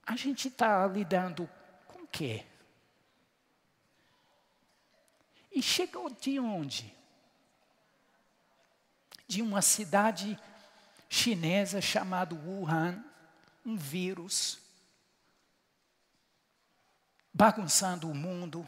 a 0.05 0.15
gente 0.15 0.49
está 0.49 0.85
lidando 0.85 1.49
com 1.87 2.03
o 2.03 2.07
quê? 2.07 2.45
E 5.51 5.63
chegou 5.63 6.09
de 6.11 6.39
onde? 6.39 6.98
De 9.29 9.41
uma 9.41 9.61
cidade 9.61 10.37
chinesa 11.07 11.79
chamado 11.79 12.35
Wuhan, 12.35 13.01
um 13.65 13.77
vírus, 13.77 14.59
bagunçando 17.33 18.09
o 18.09 18.15
mundo. 18.15 18.67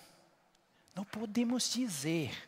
Não 0.96 1.04
podemos 1.04 1.70
dizer 1.70 2.48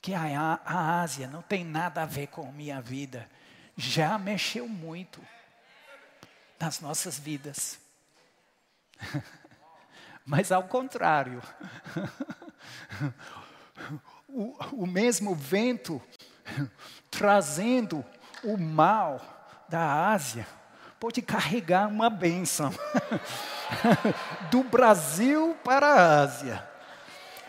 que 0.00 0.12
a, 0.12 0.60
a 0.64 1.00
Ásia 1.00 1.28
não 1.28 1.42
tem 1.42 1.64
nada 1.64 2.02
a 2.02 2.06
ver 2.06 2.26
com 2.26 2.48
a 2.48 2.52
minha 2.52 2.82
vida. 2.82 3.30
Já 3.76 4.18
mexeu 4.18 4.68
muito 4.68 5.24
nas 6.58 6.80
nossas 6.80 7.18
vidas. 7.18 7.78
Mas 10.24 10.52
ao 10.52 10.64
contrário, 10.64 11.42
o, 14.28 14.82
o 14.82 14.86
mesmo 14.86 15.34
vento 15.34 16.00
trazendo 17.10 18.04
o 18.44 18.56
mal 18.56 19.20
da 19.68 20.10
Ásia 20.10 20.46
pode 21.02 21.20
carregar 21.20 21.88
uma 21.88 22.08
bênção 22.08 22.72
do 24.52 24.62
Brasil 24.62 25.58
para 25.64 25.84
a 25.84 26.20
Ásia. 26.20 26.70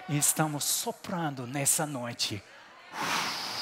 E 0.10 0.18
estamos 0.18 0.64
soprando 0.64 1.46
nessa 1.46 1.86
noite, 1.86 2.44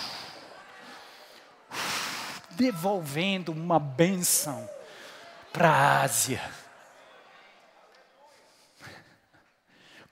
devolvendo 2.52 3.52
uma 3.52 3.80
bênção 3.80 4.70
para 5.52 5.70
a 5.70 6.04
Ásia. 6.04 6.42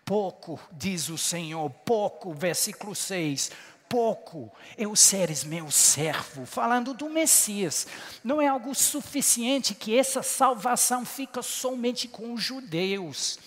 Pouco, 0.03 0.60
diz 0.73 1.08
o 1.08 1.17
Senhor, 1.17 1.69
pouco, 1.69 2.34
versículo 2.34 2.93
6 2.93 3.51
pouco 3.89 4.52
eu 4.78 4.95
seres 4.95 5.43
meu 5.43 5.71
servo, 5.71 6.45
falando 6.45 6.93
do 6.93 7.10
Messias. 7.10 7.88
Não 8.23 8.39
é 8.39 8.47
algo 8.47 8.73
suficiente 8.75 9.73
que 9.73 9.97
essa 9.97 10.21
salvação 10.21 11.04
fica 11.04 11.41
somente 11.41 12.08
com 12.08 12.34
os 12.34 12.41
judeus. 12.41 13.39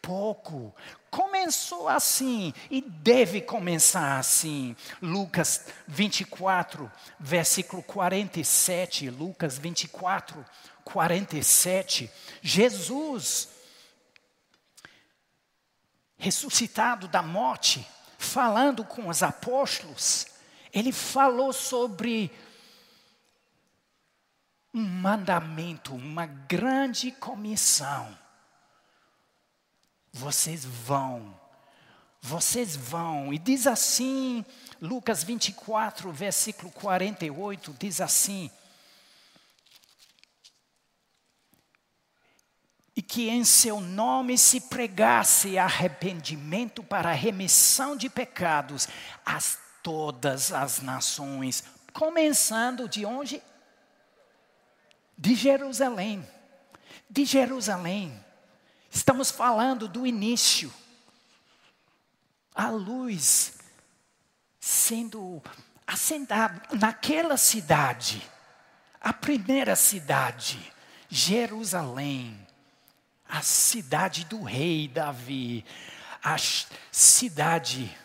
pouco. 0.00 0.74
Começou 1.10 1.88
assim 1.88 2.54
e 2.70 2.80
deve 2.80 3.42
começar 3.42 4.18
assim. 4.18 4.74
Lucas 5.02 5.66
24, 5.86 6.90
versículo 7.18 7.82
47. 7.82 9.10
Lucas 9.10 9.58
24, 9.58 10.42
47. 10.84 12.10
Jesus, 12.40 13.48
ressuscitado 16.16 17.08
da 17.08 17.22
morte, 17.22 17.86
falando 18.20 18.84
com 18.84 19.08
os 19.08 19.22
apóstolos, 19.22 20.26
ele 20.74 20.92
falou 20.92 21.54
sobre 21.54 22.30
um 24.74 24.82
mandamento, 24.82 25.94
uma 25.94 26.26
grande 26.26 27.10
comissão. 27.12 28.16
Vocês 30.12 30.66
vão, 30.66 31.34
vocês 32.20 32.76
vão. 32.76 33.32
E 33.32 33.38
diz 33.38 33.66
assim, 33.66 34.44
Lucas 34.82 35.24
24, 35.24 36.12
versículo 36.12 36.70
48, 36.72 37.74
diz 37.78 38.02
assim: 38.02 38.50
E 43.00 43.02
que 43.02 43.30
em 43.30 43.46
seu 43.46 43.80
nome 43.80 44.36
se 44.36 44.60
pregasse 44.60 45.56
arrependimento 45.56 46.82
para 46.82 47.12
remissão 47.12 47.96
de 47.96 48.10
pecados 48.10 48.86
a 49.24 49.38
todas 49.82 50.52
as 50.52 50.82
nações, 50.82 51.64
começando 51.94 52.86
de 52.86 53.06
onde? 53.06 53.42
de 55.16 55.34
Jerusalém. 55.34 56.28
De 57.08 57.24
Jerusalém. 57.24 58.22
Estamos 58.90 59.30
falando 59.30 59.88
do 59.88 60.06
início. 60.06 60.70
A 62.54 62.68
luz 62.68 63.54
sendo 64.60 65.42
acendada 65.86 66.60
naquela 66.78 67.38
cidade, 67.38 68.30
a 69.00 69.14
primeira 69.14 69.74
cidade, 69.74 70.70
Jerusalém, 71.08 72.46
a 73.30 73.42
cidade 73.42 74.24
do 74.24 74.42
rei 74.42 74.88
Davi, 74.88 75.64
a 76.22 76.36
cidade 76.90 77.96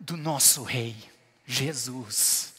do 0.00 0.16
nosso 0.16 0.62
rei, 0.62 0.96
Jesus. 1.44 2.54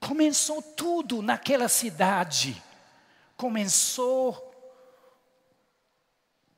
Começou 0.00 0.60
tudo 0.60 1.22
naquela 1.22 1.68
cidade. 1.68 2.60
Começou 3.36 4.52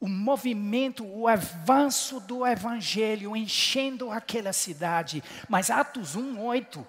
o 0.01 0.09
movimento, 0.09 1.07
o 1.07 1.29
avanço 1.29 2.19
do 2.21 2.45
evangelho 2.47 3.37
enchendo 3.37 4.11
aquela 4.11 4.53
cidade. 4.53 5.23
Mas 5.49 5.71
Atos 5.71 6.17
1:8 6.17 6.85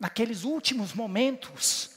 naqueles 0.00 0.42
últimos 0.42 0.92
momentos 0.94 1.91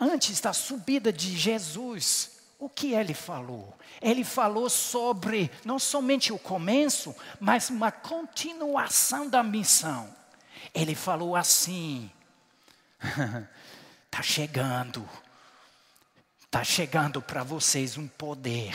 antes 0.00 0.40
da 0.40 0.52
subida 0.52 1.12
de 1.12 1.36
Jesus, 1.36 2.30
o 2.58 2.68
que 2.68 2.94
ele 2.94 3.14
falou? 3.14 3.76
Ele 4.00 4.24
falou 4.24 4.70
sobre 4.70 5.50
não 5.64 5.78
somente 5.78 6.32
o 6.32 6.38
começo, 6.38 7.14
mas 7.38 7.68
uma 7.68 7.92
continuação 7.92 9.28
da 9.28 9.42
missão. 9.42 10.08
Ele 10.74 10.94
falou 10.94 11.36
assim: 11.36 12.10
está 14.06 14.22
chegando, 14.22 15.06
está 16.44 16.64
chegando 16.64 17.20
para 17.20 17.42
vocês 17.42 17.98
um 17.98 18.08
poder. 18.08 18.74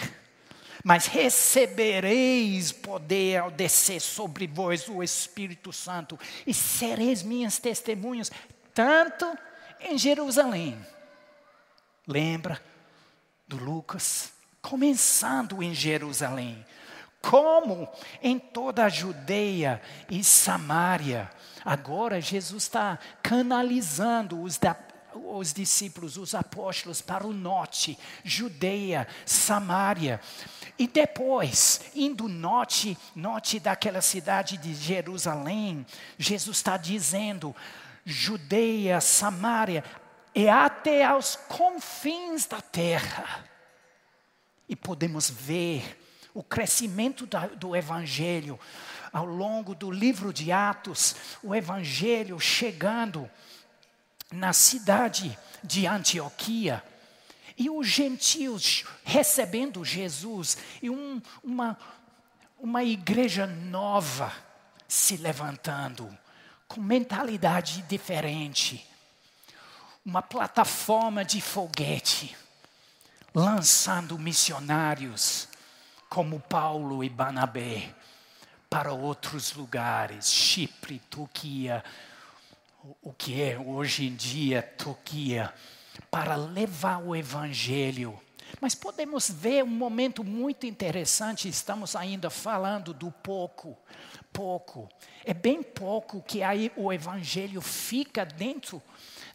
Mas 0.83 1.07
recebereis 1.07 2.71
poder 2.71 3.37
ao 3.37 3.49
descer 3.49 3.99
sobre 3.99 4.45
vós 4.45 4.87
o 4.87 5.01
Espírito 5.01 5.73
Santo, 5.73 6.19
e 6.45 6.53
sereis 6.53 7.23
minhas 7.23 7.57
testemunhas, 7.57 8.31
tanto 8.71 9.25
em 9.79 9.97
Jerusalém. 9.97 10.77
Lembra 12.07 12.61
do 13.47 13.57
Lucas? 13.57 14.33
Começando 14.61 15.61
em 15.61 15.73
Jerusalém, 15.73 16.65
como 17.21 17.87
em 18.21 18.39
toda 18.39 18.85
a 18.85 18.89
Judeia 18.89 19.81
e 20.09 20.23
Samaria 20.23 21.29
Agora 21.65 22.21
Jesus 22.21 22.63
está 22.63 22.99
canalizando 23.23 24.39
os, 24.39 24.59
da, 24.59 24.77
os 25.15 25.51
discípulos, 25.51 26.15
os 26.15 26.35
apóstolos 26.35 27.01
para 27.01 27.25
o 27.25 27.33
norte, 27.33 27.97
Judeia, 28.23 29.07
Samaria. 29.25 30.21
E 30.77 30.87
depois, 30.87 31.81
indo 31.95 32.27
norte, 32.27 32.95
norte 33.15 33.59
daquela 33.59 33.99
cidade 33.99 34.57
de 34.57 34.75
Jerusalém, 34.75 35.83
Jesus 36.19 36.57
está 36.57 36.77
dizendo: 36.77 37.55
Judeia, 38.05 39.01
Samaria, 39.01 39.83
e 40.35 40.47
até 40.85 41.03
aos 41.03 41.35
confins 41.35 42.45
da 42.45 42.61
terra. 42.61 43.43
E 44.69 44.75
podemos 44.75 45.27
ver 45.27 45.99
o 46.31 46.43
crescimento 46.43 47.27
do 47.57 47.75
Evangelho 47.75 48.59
ao 49.11 49.25
longo 49.25 49.73
do 49.73 49.89
livro 49.89 50.31
de 50.31 50.51
Atos, 50.51 51.15
o 51.41 51.55
Evangelho 51.55 52.39
chegando 52.39 53.27
na 54.31 54.53
cidade 54.53 55.35
de 55.63 55.87
Antioquia. 55.87 56.83
E 57.57 57.67
os 57.67 57.87
gentios 57.87 58.83
recebendo 59.03 59.83
Jesus, 59.83 60.55
e 60.83 60.89
um, 60.91 61.19
uma, 61.43 61.79
uma 62.59 62.83
igreja 62.83 63.47
nova 63.47 64.31
se 64.87 65.17
levantando, 65.17 66.15
com 66.67 66.79
mentalidade 66.79 67.81
diferente, 67.83 68.85
uma 70.05 70.21
plataforma 70.21 71.25
de 71.25 71.41
foguete, 71.41 72.37
lançando 73.33 74.19
missionários 74.19 75.47
como 76.07 76.39
Paulo 76.39 77.03
e 77.03 77.09
Banabé 77.09 77.95
para 78.69 78.93
outros 78.93 79.53
lugares, 79.53 80.31
Chipre, 80.31 80.99
Turquia, 81.09 81.83
o 83.01 83.11
que 83.11 83.41
é 83.41 83.57
hoje 83.57 84.05
em 84.05 84.15
dia 84.15 84.61
Turquia, 84.61 85.51
para 86.11 86.35
levar 86.35 87.01
o 87.01 87.15
Evangelho. 87.15 88.19
Mas 88.61 88.75
podemos 88.75 89.29
ver 89.29 89.63
um 89.63 89.67
momento 89.67 90.23
muito 90.23 90.67
interessante, 90.67 91.49
estamos 91.49 91.95
ainda 91.95 92.29
falando 92.29 92.93
do 92.93 93.09
pouco, 93.09 93.75
pouco. 94.31 94.87
É 95.25 95.33
bem 95.33 95.63
pouco 95.63 96.21
que 96.21 96.43
aí 96.43 96.71
o 96.75 96.93
Evangelho 96.93 97.59
fica 97.59 98.23
dentro 98.23 98.81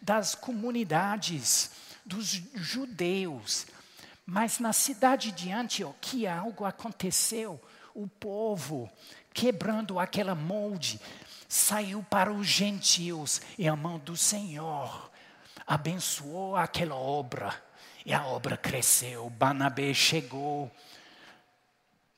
das 0.01 0.35
comunidades 0.35 1.71
dos 2.05 2.27
judeus. 2.55 3.67
Mas 4.25 4.59
na 4.59 4.73
cidade 4.73 5.33
de 5.33 5.51
Antioquia 5.51 6.35
algo 6.35 6.65
aconteceu. 6.65 7.61
O 7.95 8.07
povo 8.07 8.91
quebrando 9.33 9.99
aquela 9.99 10.35
molde, 10.35 11.01
saiu 11.49 12.05
para 12.09 12.33
os 12.33 12.47
gentios 12.47 13.41
e 13.59 13.67
a 13.67 13.77
mão 13.77 13.99
do 13.99 14.17
Senhor 14.17 15.11
abençoou 15.67 16.57
aquela 16.57 16.95
obra. 16.95 17.55
E 18.05 18.15
a 18.15 18.27
obra 18.27 18.57
cresceu. 18.57 19.29
Banabé 19.31 19.93
chegou, 19.93 20.71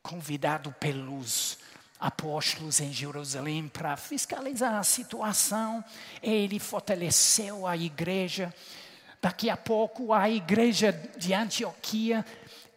convidado 0.02 0.72
pelos 0.72 1.58
apóstolos 2.02 2.80
em 2.80 2.92
Jerusalém 2.92 3.68
para 3.68 3.96
fiscalizar 3.96 4.74
a 4.74 4.82
situação. 4.82 5.84
Ele 6.20 6.58
fortaleceu 6.58 7.64
a 7.64 7.76
igreja. 7.76 8.52
Daqui 9.20 9.48
a 9.48 9.56
pouco, 9.56 10.12
a 10.12 10.28
igreja 10.28 10.90
de 11.16 11.32
Antioquia 11.32 12.26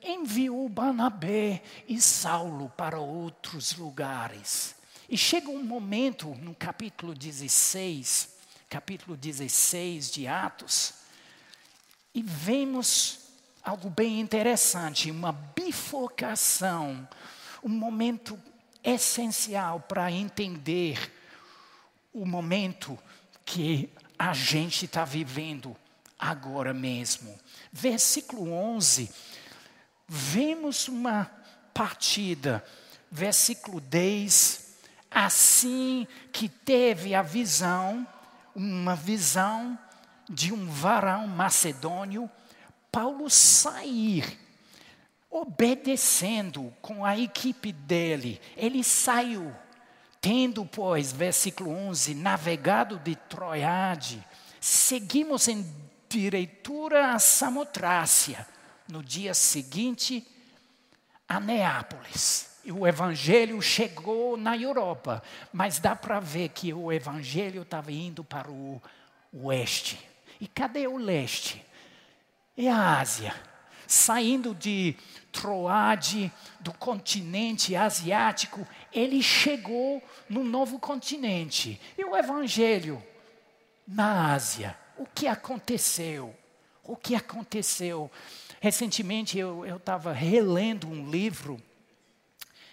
enviou 0.03 0.69
Barnabé 0.69 1.63
e 1.88 1.99
Saulo 1.99 2.71
para 2.77 2.99
outros 2.99 3.75
lugares. 3.75 4.75
E 5.09 5.17
chega 5.17 5.49
um 5.49 5.63
momento 5.63 6.27
no 6.35 6.53
capítulo 6.53 7.15
16, 7.15 8.29
capítulo 8.69 9.17
16 9.17 10.11
de 10.11 10.27
Atos, 10.27 10.93
e 12.13 12.21
vemos 12.21 13.21
algo 13.63 13.89
bem 13.89 14.19
interessante, 14.19 15.09
uma 15.09 15.31
bifurcação, 15.31 17.07
um 17.63 17.69
momento 17.69 18.39
essencial 18.85 19.79
para 19.81 20.11
entender 20.11 21.11
o 22.13 22.25
momento 22.25 22.97
que 23.43 23.89
a 24.17 24.31
gente 24.31 24.85
está 24.85 25.03
vivendo 25.03 25.75
agora 26.17 26.73
mesmo. 26.73 27.37
Versículo 27.73 28.51
11 28.51 29.11
vemos 30.07 30.87
uma 30.87 31.29
partida, 31.73 32.63
versículo 33.11 33.81
10, 33.81 34.75
assim 35.09 36.07
que 36.31 36.47
teve 36.47 37.15
a 37.15 37.21
visão, 37.21 38.07
uma 38.53 38.95
visão 38.95 39.77
de 40.29 40.53
um 40.53 40.69
varão 40.69 41.27
macedônio, 41.27 42.29
Paulo 42.91 43.29
sair 43.29 44.44
obedecendo 45.35 46.73
com 46.81 47.03
a 47.03 47.19
equipe 47.19 47.73
dele, 47.73 48.39
ele 48.55 48.81
saiu. 48.85 49.53
Tendo, 50.21 50.65
pois, 50.65 51.11
versículo 51.11 51.71
11, 51.71 52.15
navegado 52.15 52.97
de 52.99 53.17
Troiade, 53.17 54.25
seguimos 54.61 55.49
em 55.49 55.69
direitura 56.07 57.11
a 57.11 57.19
Samotrácia. 57.19 58.47
No 58.87 59.03
dia 59.03 59.33
seguinte, 59.33 60.25
a 61.27 61.37
Neápolis. 61.37 62.55
E 62.63 62.71
o 62.71 62.87
evangelho 62.87 63.61
chegou 63.61 64.37
na 64.37 64.57
Europa, 64.57 65.21
mas 65.51 65.79
dá 65.79 65.97
para 65.97 66.21
ver 66.21 66.49
que 66.49 66.73
o 66.73 66.93
evangelho 66.93 67.63
estava 67.63 67.91
indo 67.91 68.23
para 68.23 68.49
o 68.49 68.81
oeste. 69.33 69.99
E 70.39 70.47
cadê 70.47 70.87
o 70.87 70.95
leste? 70.95 71.63
É 72.57 72.69
a 72.69 72.99
Ásia. 72.99 73.35
Saindo 73.87 74.53
de 74.53 74.95
Troade, 75.31 76.31
do 76.59 76.73
continente 76.73 77.75
asiático, 77.75 78.65
ele 78.93 79.21
chegou 79.21 80.01
no 80.29 80.43
novo 80.43 80.79
continente. 80.79 81.79
E 81.97 82.05
o 82.05 82.15
evangelho 82.15 83.03
na 83.87 84.33
Ásia. 84.33 84.77
O 84.97 85.05
que 85.05 85.27
aconteceu? 85.27 86.33
O 86.83 86.95
que 86.95 87.15
aconteceu? 87.15 88.09
Recentemente 88.61 89.37
eu 89.37 89.65
estava 89.75 90.13
relendo 90.13 90.87
um 90.87 91.09
livro 91.09 91.61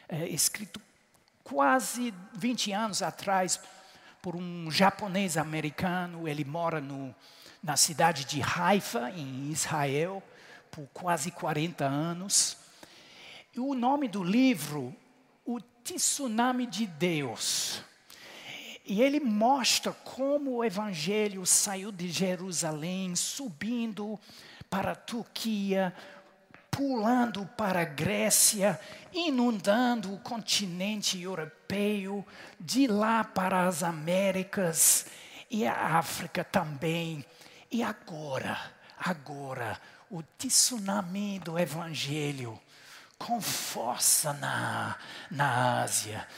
é, 0.08 0.26
escrito 0.28 0.80
quase 1.42 2.14
20 2.34 2.72
anos 2.72 3.02
atrás 3.02 3.60
por 4.20 4.36
um 4.36 4.70
japonês 4.70 5.36
americano. 5.36 6.28
Ele 6.28 6.44
mora 6.44 6.80
no, 6.80 7.14
na 7.62 7.76
cidade 7.76 8.24
de 8.24 8.40
Haifa, 8.42 9.10
em 9.10 9.50
Israel, 9.50 10.22
por 10.72 10.88
quase 10.88 11.30
40 11.30 11.84
anos. 11.84 12.56
E 13.54 13.60
o 13.60 13.74
nome 13.74 14.08
do 14.08 14.24
livro, 14.24 14.96
O 15.44 15.60
Tsunami 15.84 16.66
de 16.66 16.86
Deus. 16.86 17.82
E 18.84 19.00
ele 19.00 19.20
mostra 19.20 19.92
como 19.92 20.56
o 20.56 20.64
evangelho 20.64 21.46
saiu 21.46 21.92
de 21.92 22.10
Jerusalém, 22.10 23.14
subindo 23.14 24.18
para 24.68 24.92
a 24.92 24.96
Turquia, 24.96 25.94
pulando 26.70 27.44
para 27.56 27.82
a 27.82 27.84
Grécia, 27.84 28.80
inundando 29.12 30.14
o 30.14 30.18
continente 30.18 31.20
europeu, 31.20 32.26
de 32.58 32.86
lá 32.86 33.22
para 33.22 33.68
as 33.68 33.82
Américas 33.82 35.06
e 35.50 35.66
a 35.66 35.98
África 35.98 36.42
também. 36.42 37.22
E 37.70 37.82
agora, 37.82 38.58
agora, 38.98 39.78
o 40.12 40.22
tsunami 40.36 41.38
do 41.38 41.58
Evangelho 41.58 42.60
com 43.16 43.40
força 43.40 44.34
na, 44.34 44.96
na 45.30 45.80
Ásia. 45.80 46.28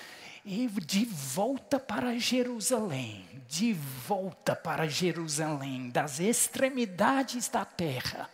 E 0.45 0.69
de 0.69 1.05
volta 1.07 1.81
para 1.81 2.17
Jerusalém, 2.17 3.27
de 3.49 3.73
volta 3.73 4.55
para 4.55 4.87
Jerusalém, 4.87 5.91
das 5.91 6.21
extremidades 6.21 7.49
da 7.49 7.65
terra. 7.65 8.31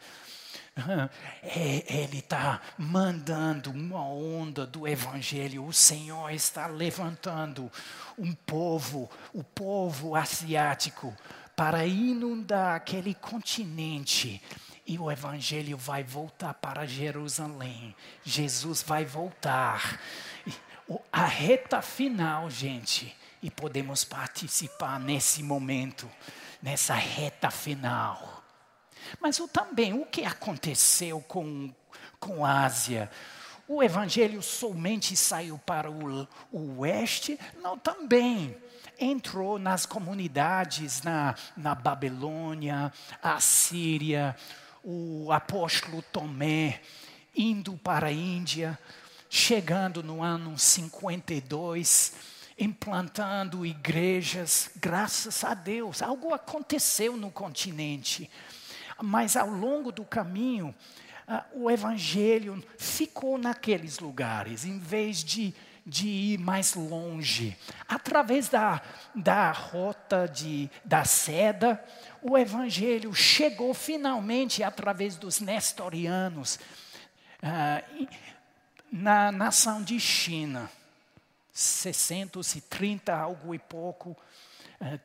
É, 1.42 1.84
ele 2.02 2.18
está 2.18 2.60
mandando 2.78 3.70
uma 3.70 4.02
onda 4.02 4.64
do 4.64 4.86
Evangelho. 4.86 5.66
O 5.66 5.72
Senhor 5.72 6.30
está 6.30 6.68
levantando 6.68 7.70
um 8.16 8.32
povo, 8.32 9.10
o 9.34 9.42
povo 9.42 10.14
asiático, 10.14 11.14
para 11.56 11.84
inundar 11.84 12.76
aquele 12.76 13.14
continente 13.14 14.40
e 14.90 14.98
o 14.98 15.08
evangelho 15.08 15.76
vai 15.76 16.02
voltar 16.02 16.52
para 16.54 16.84
Jerusalém. 16.84 17.94
Jesus 18.24 18.82
vai 18.82 19.04
voltar. 19.04 20.00
A 21.12 21.26
reta 21.26 21.80
final, 21.80 22.50
gente, 22.50 23.16
e 23.40 23.48
podemos 23.48 24.02
participar 24.02 24.98
nesse 24.98 25.44
momento, 25.44 26.10
nessa 26.60 26.94
reta 26.94 27.52
final. 27.52 28.42
Mas 29.20 29.38
o, 29.38 29.46
também, 29.46 29.92
o 29.92 30.04
que 30.04 30.24
aconteceu 30.24 31.20
com, 31.20 31.72
com 32.18 32.44
a 32.44 32.64
Ásia? 32.64 33.08
O 33.68 33.84
evangelho 33.84 34.42
somente 34.42 35.14
saiu 35.14 35.56
para 35.56 35.88
o, 35.88 36.26
o 36.50 36.80
oeste? 36.80 37.38
Não, 37.62 37.78
também 37.78 38.56
entrou 38.98 39.56
nas 39.56 39.86
comunidades 39.86 41.02
na, 41.02 41.36
na 41.56 41.76
Babilônia, 41.76 42.92
a 43.22 43.38
Síria, 43.38 44.36
o 44.82 45.30
apóstolo 45.32 46.02
Tomé 46.02 46.80
indo 47.36 47.76
para 47.76 48.08
a 48.08 48.12
Índia, 48.12 48.78
chegando 49.28 50.02
no 50.02 50.22
ano 50.22 50.58
52, 50.58 52.12
implantando 52.58 53.64
igrejas, 53.64 54.70
graças 54.76 55.44
a 55.44 55.54
Deus. 55.54 56.02
Algo 56.02 56.34
aconteceu 56.34 57.16
no 57.16 57.30
continente, 57.30 58.30
mas 59.00 59.36
ao 59.36 59.48
longo 59.48 59.92
do 59.92 60.04
caminho, 60.04 60.74
uh, 61.28 61.64
o 61.64 61.70
evangelho 61.70 62.62
ficou 62.78 63.38
naqueles 63.38 63.98
lugares, 63.98 64.64
em 64.64 64.78
vez 64.78 65.22
de 65.22 65.54
de 65.90 66.06
ir 66.06 66.38
mais 66.38 66.74
longe. 66.74 67.56
Através 67.88 68.48
da, 68.48 68.80
da 69.14 69.50
rota 69.50 70.26
de, 70.26 70.70
da 70.84 71.04
seda, 71.04 71.82
o 72.22 72.36
evangelho 72.36 73.14
chegou 73.14 73.72
finalmente 73.72 74.62
através 74.62 75.16
dos 75.16 75.40
nestorianos 75.40 76.58
uh, 77.42 78.08
na 78.90 79.32
nação 79.32 79.82
de 79.82 79.98
China. 79.98 80.70
630, 81.52 83.14
algo 83.14 83.54
e 83.54 83.58
pouco, 83.58 84.16
uh, 84.80 84.98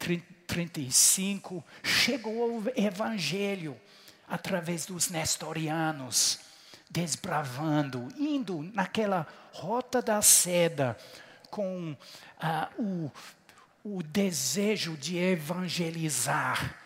35, 0.47 1.63
chegou 1.83 2.59
o 2.59 2.63
evangelho 2.75 3.79
através 4.27 4.85
dos 4.85 5.09
nestorianos 5.09 6.39
desbravando, 6.89 8.07
indo 8.17 8.61
naquela 8.73 9.27
rota 9.51 10.01
da 10.01 10.21
seda 10.21 10.97
com 11.49 11.91
uh, 11.91 12.81
o, 12.81 13.11
o 13.83 14.03
desejo 14.03 14.95
de 14.95 15.17
evangelizar 15.17 16.84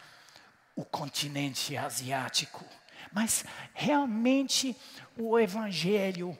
o 0.80 0.86
continente 0.86 1.76
asiático. 1.76 2.64
Mas 3.12 3.44
realmente 3.74 4.76
o 5.18 5.38
evangelho 5.38 6.38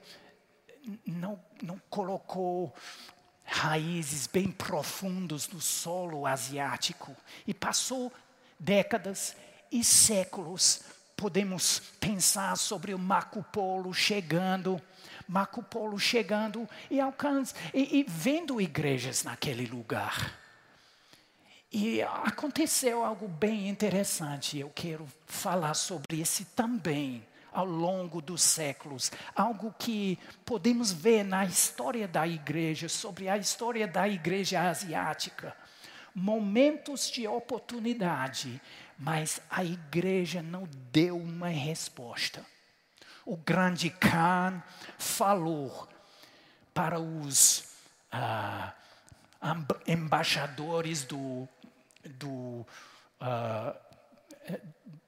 não, 1.06 1.38
não 1.62 1.82
colocou 1.90 2.74
raízes 3.44 4.28
bem 4.28 4.50
profundas 4.50 5.50
no 5.50 5.60
solo 5.60 6.26
asiático 6.26 7.14
e 7.46 7.54
passou 7.54 8.14
décadas 8.58 9.36
e 9.70 9.84
séculos 9.84 10.84
podemos 11.18 11.82
pensar 12.00 12.56
sobre 12.58 12.94
o 12.94 12.98
Marco 12.98 13.44
Polo 13.52 13.94
chegando, 13.94 14.82
Marco 15.28 15.62
Polo 15.62 16.00
chegando 16.00 16.68
e, 16.90 16.98
alcança, 16.98 17.54
e, 17.74 18.00
e 18.00 18.06
vendo 18.08 18.62
igrejas 18.62 19.26
naquele 19.26 19.66
lugar. 19.66 20.40
E 21.72 22.02
aconteceu 22.02 23.04
algo 23.04 23.28
bem 23.28 23.70
interessante, 23.70 24.58
eu 24.58 24.72
quero 24.74 25.08
falar 25.28 25.76
sobre 25.76 26.20
esse 26.20 26.46
também 26.46 27.24
ao 27.52 27.66
longo 27.66 28.22
dos 28.22 28.42
séculos, 28.42 29.12
algo 29.36 29.74
que 29.78 30.18
podemos 30.46 30.92
ver 30.92 31.24
na 31.24 31.46
história 31.46 32.08
da 32.08 32.28
igreja, 32.28 32.90
sobre 32.90 33.30
a 33.30 33.38
história 33.38 33.88
da 33.88 34.08
igreja 34.08 34.62
asiática. 34.62 35.56
Momentos 36.16 37.10
de 37.10 37.28
oportunidade 37.28 38.60
mas 39.00 39.42
a 39.50 39.64
igreja 39.64 40.42
não 40.42 40.68
deu 40.92 41.18
uma 41.18 41.48
resposta. 41.48 42.46
O 43.26 43.38
grande 43.38 43.90
Khan 43.90 44.62
falou 44.98 45.88
para 46.74 47.00
os 47.00 47.60
uh, 48.14 48.74
embaixadores 49.88 51.06
do, 51.06 51.48
do, 52.04 52.66
uh, 53.22 53.76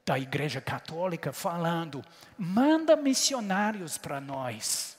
da 0.06 0.20
Igreja 0.20 0.62
Católica, 0.62 1.32
falando: 1.32 2.04
manda 2.38 2.96
missionários 2.96 3.98
para 3.98 4.20
nós. 4.20 4.98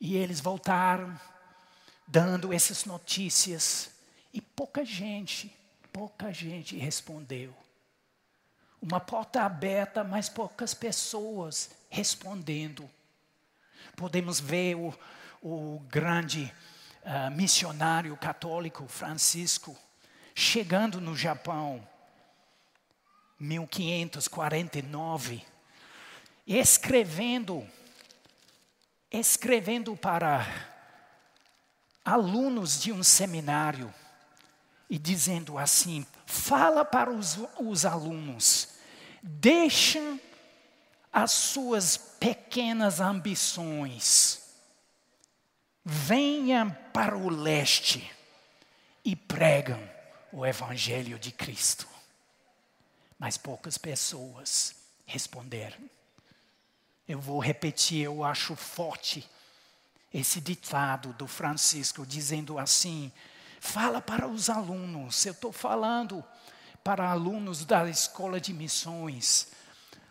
E 0.00 0.16
eles 0.16 0.40
voltaram, 0.40 1.18
dando 2.06 2.52
essas 2.52 2.84
notícias, 2.84 3.90
e 4.32 4.40
pouca 4.40 4.84
gente 4.84 5.54
pouca 5.92 6.32
gente 6.32 6.76
respondeu. 6.76 7.54
Uma 8.80 8.98
porta 8.98 9.42
aberta, 9.42 10.02
mas 10.02 10.28
poucas 10.28 10.72
pessoas 10.72 11.70
respondendo. 11.90 12.88
Podemos 13.96 14.40
ver 14.40 14.76
o, 14.76 14.94
o 15.42 15.80
grande 15.88 16.52
uh, 17.04 17.30
missionário 17.30 18.16
católico 18.16 18.88
Francisco 18.88 19.76
chegando 20.34 21.00
no 21.00 21.16
Japão, 21.16 21.86
1549, 23.38 25.42
escrevendo, 26.46 27.66
escrevendo 29.10 29.96
para 29.96 30.46
alunos 32.04 32.78
de 32.80 32.92
um 32.92 33.02
seminário 33.02 33.92
e 34.88 34.96
dizendo 34.98 35.58
assim: 35.58 36.06
fala 36.26 36.84
para 36.84 37.10
os, 37.10 37.38
os 37.58 37.84
alunos, 37.84 38.68
deixem 39.22 40.20
as 41.12 41.32
suas 41.32 41.96
pequenas 41.96 43.00
ambições, 43.00 44.39
venham 45.84 46.70
para 46.92 47.16
o 47.16 47.28
leste 47.28 48.10
e 49.04 49.16
pregam 49.16 49.80
o 50.32 50.46
Evangelho 50.46 51.18
de 51.18 51.32
Cristo. 51.32 51.86
Mas 53.18 53.36
poucas 53.36 53.76
pessoas 53.76 54.74
responderam. 55.06 55.78
Eu 57.08 57.20
vou 57.20 57.40
repetir, 57.40 58.04
eu 58.04 58.22
acho 58.22 58.54
forte 58.54 59.28
esse 60.12 60.40
ditado 60.40 61.12
do 61.14 61.26
Francisco 61.26 62.06
dizendo 62.06 62.58
assim: 62.58 63.12
fala 63.58 64.00
para 64.00 64.28
os 64.28 64.48
alunos, 64.48 65.26
eu 65.26 65.32
estou 65.32 65.52
falando 65.52 66.24
para 66.84 67.10
alunos 67.10 67.64
da 67.64 67.88
escola 67.88 68.40
de 68.40 68.52
missões, 68.52 69.48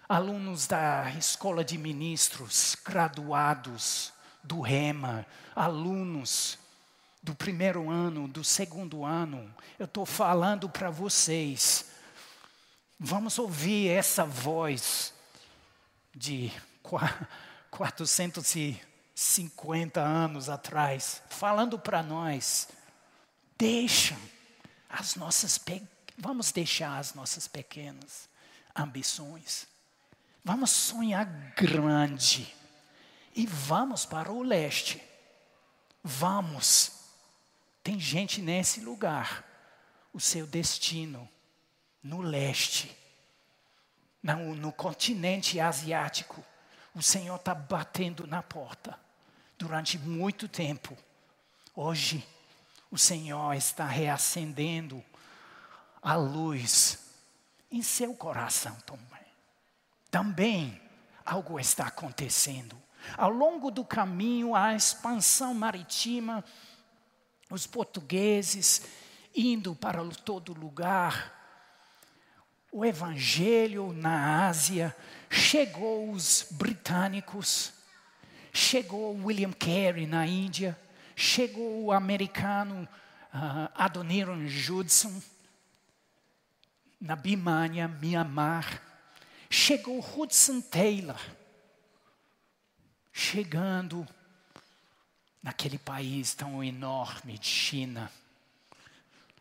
alunos 0.07 0.67
da 0.67 1.09
escola 1.17 1.63
de 1.63 1.77
ministros, 1.77 2.75
graduados 2.85 4.13
do 4.43 4.61
REMA, 4.61 5.25
alunos 5.55 6.59
do 7.21 7.35
primeiro 7.35 7.89
ano, 7.89 8.27
do 8.27 8.43
segundo 8.43 9.05
ano, 9.05 9.53
eu 9.77 9.85
estou 9.85 10.05
falando 10.05 10.67
para 10.69 10.89
vocês. 10.89 11.85
Vamos 12.99 13.37
ouvir 13.37 13.89
essa 13.89 14.25
voz 14.25 15.13
de 16.15 16.51
450 17.71 20.01
anos 20.01 20.49
atrás, 20.49 21.21
falando 21.29 21.77
para 21.77 22.01
nós: 22.01 22.69
deixa 23.57 24.17
as 24.89 25.15
nossas, 25.15 25.61
vamos 26.17 26.51
deixar 26.51 26.97
as 26.97 27.13
nossas 27.13 27.47
pequenas 27.47 28.27
ambições, 28.75 29.67
vamos 30.43 30.71
sonhar 30.71 31.25
grande 31.55 32.58
e 33.35 33.45
vamos 33.45 34.05
para 34.05 34.31
o 34.31 34.41
leste. 34.41 35.01
Vamos. 36.03 36.91
Tem 37.83 37.99
gente 37.99 38.41
nesse 38.41 38.81
lugar. 38.81 39.45
O 40.11 40.19
seu 40.19 40.47
destino 40.47 41.29
no 42.01 42.21
leste, 42.21 42.95
no, 44.23 44.55
no 44.55 44.71
continente 44.71 45.59
asiático. 45.59 46.43
O 46.95 47.01
Senhor 47.01 47.35
está 47.35 47.53
batendo 47.53 48.25
na 48.25 48.41
porta 48.41 48.99
durante 49.57 49.97
muito 49.99 50.47
tempo. 50.47 50.97
Hoje, 51.75 52.27
o 52.89 52.97
Senhor 52.97 53.53
está 53.53 53.85
reacendendo 53.85 55.03
a 56.01 56.15
luz 56.15 56.99
em 57.69 57.81
seu 57.83 58.15
coração 58.15 58.75
também. 58.81 59.25
Também 60.09 60.81
algo 61.23 61.59
está 61.59 61.87
acontecendo. 61.87 62.81
Ao 63.17 63.29
longo 63.29 63.71
do 63.71 63.83
caminho, 63.83 64.55
a 64.55 64.75
expansão 64.75 65.53
marítima, 65.53 66.43
os 67.49 67.65
portugueses 67.65 68.81
indo 69.35 69.75
para 69.75 70.03
todo 70.23 70.53
lugar, 70.53 71.35
o 72.71 72.85
evangelho 72.85 73.93
na 73.93 74.47
Ásia, 74.47 74.95
chegou 75.29 76.11
os 76.11 76.47
britânicos, 76.51 77.73
chegou 78.53 79.15
William 79.23 79.51
Carey 79.51 80.05
na 80.05 80.25
Índia, 80.25 80.77
chegou 81.15 81.85
o 81.85 81.91
americano 81.91 82.87
uh, 83.33 83.71
Adoniram 83.75 84.47
Judson 84.47 85.21
na 86.99 87.15
Birmania, 87.15 87.87
Myanmar, 87.87 88.81
chegou 89.49 89.99
Hudson 89.99 90.61
Taylor, 90.61 91.19
chegando 93.19 94.07
naquele 95.43 95.77
país 95.77 96.33
tão 96.33 96.63
enorme 96.63 97.37
de 97.37 97.47
China. 97.47 98.09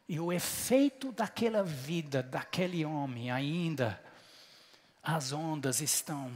E 0.08 0.18
o 0.18 0.32
efeito 0.32 1.12
daquela 1.12 1.62
vida, 1.62 2.20
daquele 2.20 2.84
homem, 2.84 3.30
ainda, 3.30 4.02
as 5.00 5.32
ondas 5.32 5.80
estão, 5.80 6.32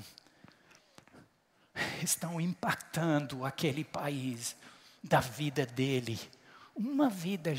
estão 2.01 2.41
impactando 2.41 3.45
aquele 3.45 3.83
país 3.83 4.55
da 5.03 5.19
vida 5.19 5.67
dele. 5.67 6.21
Uma 6.77 7.11
vida, 7.11 7.55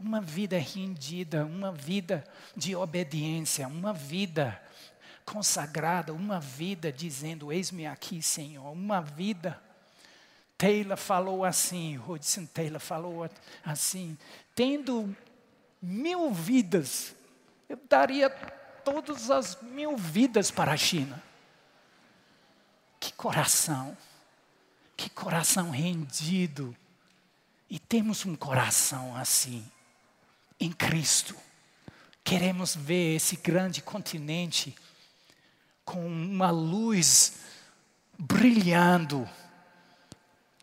uma 0.00 0.22
vida 0.22 0.58
rendida, 0.58 1.44
uma 1.44 1.70
vida 1.70 2.24
de 2.56 2.74
obediência, 2.74 3.68
uma 3.68 3.92
vida 3.92 4.58
consagrada, 5.28 6.12
uma 6.12 6.40
vida 6.40 6.90
dizendo: 6.90 7.52
Eis-me 7.52 7.86
aqui, 7.86 8.22
Senhor, 8.22 8.70
uma 8.72 9.00
vida. 9.00 9.60
Taylor 10.56 10.96
falou 10.96 11.44
assim, 11.44 11.96
Hudson 11.98 12.44
Taylor 12.46 12.80
falou 12.80 13.30
assim, 13.64 14.18
tendo 14.56 15.16
mil 15.80 16.32
vidas, 16.32 17.14
eu 17.68 17.78
daria 17.88 18.28
todas 18.84 19.30
as 19.30 19.62
mil 19.62 19.96
vidas 19.96 20.50
para 20.50 20.72
a 20.72 20.76
China. 20.76 21.22
Que 22.98 23.12
coração, 23.12 23.96
que 24.96 25.08
coração 25.08 25.70
rendido. 25.70 26.76
E 27.70 27.78
temos 27.78 28.26
um 28.26 28.34
coração 28.34 29.14
assim, 29.14 29.64
em 30.58 30.72
Cristo. 30.72 31.36
Queremos 32.24 32.74
ver 32.74 33.14
esse 33.14 33.36
grande 33.36 33.80
continente 33.80 34.74
com 35.88 36.06
uma 36.06 36.50
luz 36.50 37.32
brilhando. 38.18 39.26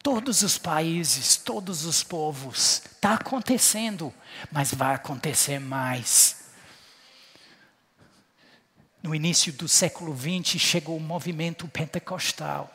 Todos 0.04 0.44
os 0.44 0.60
países, 0.60 1.36
todos 1.36 1.84
os 1.84 2.04
povos, 2.04 2.84
está 2.86 3.16
acontecendo, 3.16 4.14
mas 4.52 4.72
vai 4.72 4.94
acontecer 4.94 5.58
mais. 5.58 6.46
No 9.02 9.16
início 9.16 9.52
do 9.54 9.68
século 9.68 10.16
XX 10.16 10.62
chegou 10.62 10.96
o 10.96 11.02
movimento 11.02 11.68
pentecostal. 11.68 12.72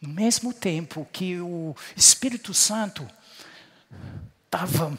No 0.00 0.08
mesmo 0.08 0.52
tempo 0.52 1.06
que 1.12 1.40
o 1.40 1.76
Espírito 1.96 2.52
Santo 2.52 3.08
estava 4.44 4.98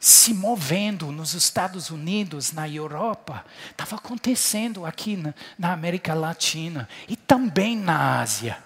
se 0.00 0.32
movendo 0.32 1.12
nos 1.12 1.34
Estados 1.34 1.90
Unidos, 1.90 2.52
na 2.52 2.66
Europa, 2.66 3.44
estava 3.70 3.96
acontecendo 3.96 4.86
aqui 4.86 5.14
na, 5.14 5.34
na, 5.58 5.74
América 5.74 6.14
Latina 6.14 6.88
e 7.06 7.14
também 7.14 7.76
na 7.76 8.18
Ásia. 8.18 8.64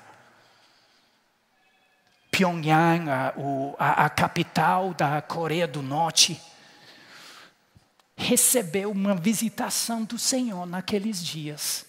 Pyongyang, 2.31 3.11
a, 3.11 3.35
o, 3.37 3.75
a, 3.81 4.05
a 4.05 4.11
capital 4.11 4.95
da 4.95 5.21
Coreia 5.21 5.67
do 5.67 5.83
Norte, 5.83 6.41
recebeu 8.17 8.93
uma 8.93 9.17
visitação 9.17 10.05
do 10.05 10.17
Senhor 10.17 10.65
naqueles 10.67 11.23
dias. 11.23 11.85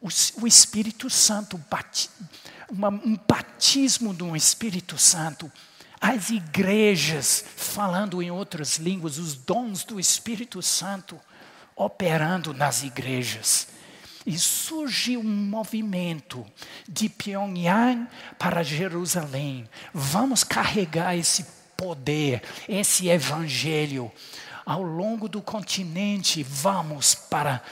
O, 0.00 0.08
o 0.40 0.46
Espírito 0.46 1.10
Santo, 1.10 1.62
um 2.72 3.16
batismo 3.28 4.14
do 4.14 4.34
Espírito 4.34 4.96
Santo, 4.96 5.52
as 6.00 6.30
igrejas 6.30 7.44
falando 7.56 8.22
em 8.22 8.30
outras 8.30 8.76
línguas, 8.76 9.18
os 9.18 9.34
dons 9.34 9.84
do 9.84 9.98
Espírito 9.98 10.62
Santo 10.62 11.18
operando 11.74 12.52
nas 12.54 12.82
igrejas. 12.82 13.68
E 14.24 14.36
surge 14.38 15.16
um 15.16 15.22
movimento 15.22 16.44
de 16.88 17.08
Pyongyang 17.08 18.08
para 18.38 18.62
Jerusalém. 18.64 19.68
Vamos 19.94 20.42
carregar 20.42 21.16
esse 21.16 21.46
poder, 21.76 22.42
esse 22.68 23.08
evangelho 23.08 24.10
ao 24.66 24.82
longo 24.82 25.28
do 25.28 25.40
continente, 25.40 26.42
vamos 26.42 27.14
para 27.14 27.62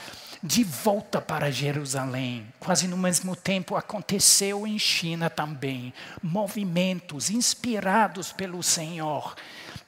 de 0.45 0.63
volta 0.63 1.19
para 1.19 1.51
Jerusalém. 1.51 2.45
Quase 2.59 2.87
no 2.87 2.95
mesmo 2.95 3.35
tempo 3.35 3.75
aconteceu 3.75 4.67
em 4.67 4.77
China 4.77 5.27
também. 5.27 5.91
Movimentos 6.21 7.31
inspirados 7.31 8.31
pelo 8.31 8.61
Senhor. 8.61 9.35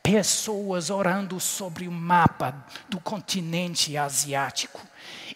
Pessoas 0.02 0.90
orando 0.90 1.40
sobre 1.40 1.88
o 1.88 1.92
mapa 1.92 2.66
do 2.90 3.00
continente 3.00 3.96
asiático. 3.96 4.82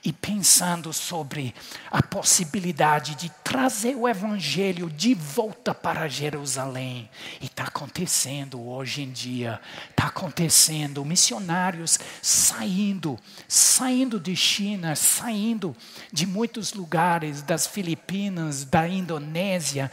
E 0.04 0.12
pensando 0.12 0.92
sobre 0.92 1.54
a 1.92 2.02
possibilidade 2.02 3.14
de 3.16 3.30
trazer 3.44 3.96
o 3.96 4.10
Evangelho 4.10 4.90
de 4.90 5.14
volta 5.14 5.76
para 5.76 6.08
Jerusalém. 6.08 7.10
E 7.40 7.46
está 7.46 7.66
acontecendo 7.66 8.68
hoje 8.68 9.04
em 9.04 9.12
dia. 9.12 9.62
Está 9.92 10.08
acontecendo. 10.08 11.06
Missionários 11.06 12.00
saindo, 12.22 13.20
saindo 13.48 14.20
de 14.20 14.36
China, 14.36 14.96
saindo 14.96 15.76
de 16.12 16.26
muitos 16.26 16.74
lugares, 16.74 17.44
das 17.44 17.68
Filipinas, 17.68 18.66
da 18.66 18.88
Indonésia. 18.88 19.92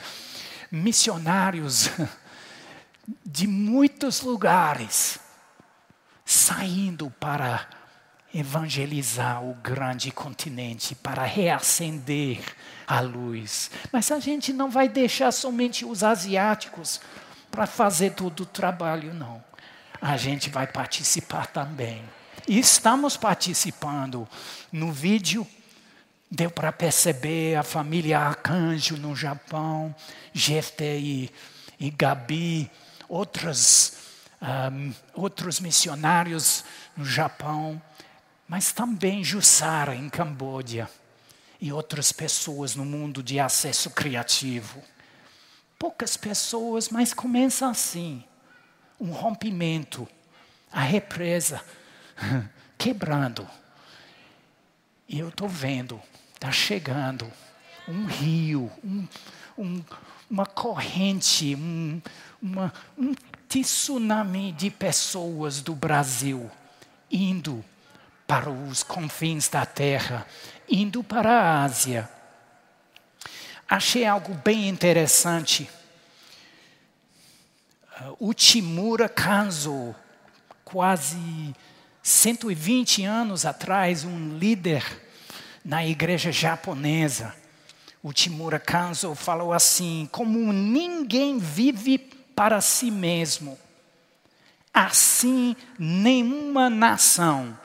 Missionários 0.71 1.91
de 3.25 3.47
muitos 3.47 4.23
lugares 4.23 5.21
saindo 6.25 7.11
para 7.19 7.78
evangelizar 8.35 9.43
o 9.43 9.55
grande 9.55 10.11
continente, 10.11 10.95
para 10.95 11.24
reacender 11.24 12.41
a 12.87 13.01
luz. 13.01 13.70
Mas 13.93 14.11
a 14.11 14.20
gente 14.20 14.53
não 14.53 14.70
vai 14.70 14.89
deixar 14.89 15.33
somente 15.33 15.85
os 15.85 16.03
asiáticos 16.03 17.01
para 17.51 17.66
fazer 17.66 18.12
todo 18.12 18.41
o 18.41 18.47
trabalho, 18.47 19.14
não. 19.14 19.43
A 20.01 20.16
gente 20.16 20.51
vai 20.51 20.66
participar 20.66 21.47
também. 21.47 22.03
E 22.47 22.59
estamos 22.59 23.16
participando. 23.16 24.29
No 24.70 24.93
vídeo 24.93 25.47
deu 26.31 26.51
para 26.51 26.70
perceber 26.70 27.57
a 27.57 27.62
família 27.62 28.20
Arcanjo 28.20 28.97
no 28.97 29.16
Japão, 29.16 29.95
Jefte 30.33 31.33
e, 31.81 31.91
Gabi, 31.91 32.70
outros, 33.09 33.95
um, 34.41 34.93
outros 35.14 35.61
missionários 35.61 36.64
no 36.97 37.05
Japão 37.05 37.81
mas 38.49 38.72
também 38.72 39.22
Jussara, 39.22 39.94
em 39.94 40.09
Camboja, 40.09 40.88
e 41.61 41.70
outras 41.70 42.12
pessoas 42.12 42.74
no 42.74 42.84
mundo 42.84 43.22
de 43.22 43.38
acesso 43.38 43.90
criativo. 43.90 44.82
Poucas 45.78 46.16
pessoas, 46.16 46.88
mas 46.88 47.12
começa 47.12 47.68
assim: 47.68 48.24
um 48.99 49.11
rompimento, 49.11 50.09
a 50.72 50.80
represa 50.80 51.62
quebrando. 52.78 53.46
E 55.07 55.18
eu 55.18 55.28
estou 55.28 55.49
vendo, 55.49 56.01
está 56.34 56.51
chegando 56.51 57.30
um 57.86 58.07
rio, 58.07 58.70
um, 58.84 59.07
um, 59.57 59.84
uma 60.30 60.46
corrente, 60.46 61.55
um, 61.55 62.01
uma, 62.40 62.72
um 62.96 63.14
tsunami 63.49 64.53
de 64.53 64.70
pessoas 64.70 65.62
do 65.62 65.74
Brasil 65.74 66.51
indo 67.11 67.64
para 68.29 68.51
os 68.51 68.83
confins 68.83 69.49
da 69.49 69.64
terra, 69.64 70.26
indo 70.68 71.03
para 71.03 71.31
a 71.31 71.64
Ásia. 71.64 72.07
Achei 73.66 74.05
algo 74.05 74.35
bem 74.45 74.68
interessante. 74.68 75.68
O 78.18 78.35
Timura 78.35 79.09
Kanzo, 79.09 79.95
quase 80.62 81.57
120 82.03 83.03
anos 83.03 83.47
atrás, 83.47 84.05
um 84.05 84.37
líder 84.37 84.85
na 85.64 85.87
igreja 85.87 86.31
japonesa, 86.31 87.35
o 88.03 88.12
Timura 88.12 88.61
Kanzo 88.61 89.14
falou 89.14 89.55
assim: 89.55 90.07
como 90.12 90.53
ninguém 90.53 91.39
vive 91.39 91.97
para 91.97 92.61
si 92.61 92.91
mesmo, 92.91 93.59
assim 94.74 95.57
nenhuma 95.79 96.68
nação 96.68 97.59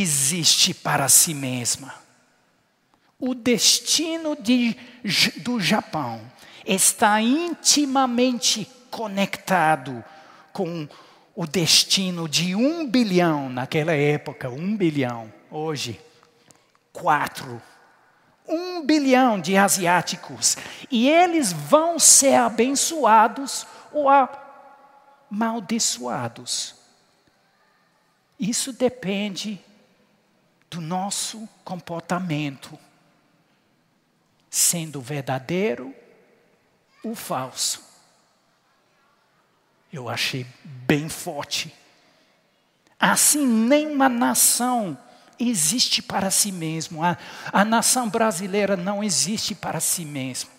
existe 0.00 0.72
para 0.72 1.08
si 1.08 1.34
mesma. 1.34 1.94
O 3.18 3.34
destino 3.34 4.34
de, 4.34 4.74
do 5.42 5.60
Japão 5.60 6.20
está 6.66 7.20
intimamente 7.20 8.66
conectado 8.90 10.02
com 10.52 10.88
o 11.34 11.46
destino 11.46 12.28
de 12.28 12.54
um 12.54 12.86
bilhão, 12.86 13.48
naquela 13.50 13.92
época, 13.92 14.48
um 14.48 14.76
bilhão, 14.76 15.32
hoje, 15.50 16.00
quatro. 16.92 17.60
Um 18.48 18.84
bilhão 18.84 19.40
de 19.40 19.56
asiáticos. 19.56 20.56
E 20.90 21.08
eles 21.08 21.52
vão 21.52 21.98
ser 21.98 22.34
abençoados 22.34 23.66
ou 23.92 24.08
amaldiçoados. 25.30 26.74
Isso 28.38 28.72
depende 28.72 29.60
do 30.72 30.80
nosso 30.80 31.46
comportamento, 31.62 32.78
sendo 34.48 35.02
verdadeiro 35.02 35.94
ou 37.04 37.14
falso. 37.14 37.84
Eu 39.92 40.08
achei 40.08 40.46
bem 40.64 41.10
forte. 41.10 41.74
Assim, 42.98 43.46
nenhuma 43.46 44.08
nação 44.08 44.96
existe 45.38 46.00
para 46.00 46.30
si 46.30 46.50
mesmo. 46.50 47.04
A, 47.04 47.18
a 47.52 47.66
nação 47.66 48.08
brasileira 48.08 48.74
não 48.74 49.04
existe 49.04 49.54
para 49.54 49.78
si 49.78 50.06
mesma. 50.06 50.50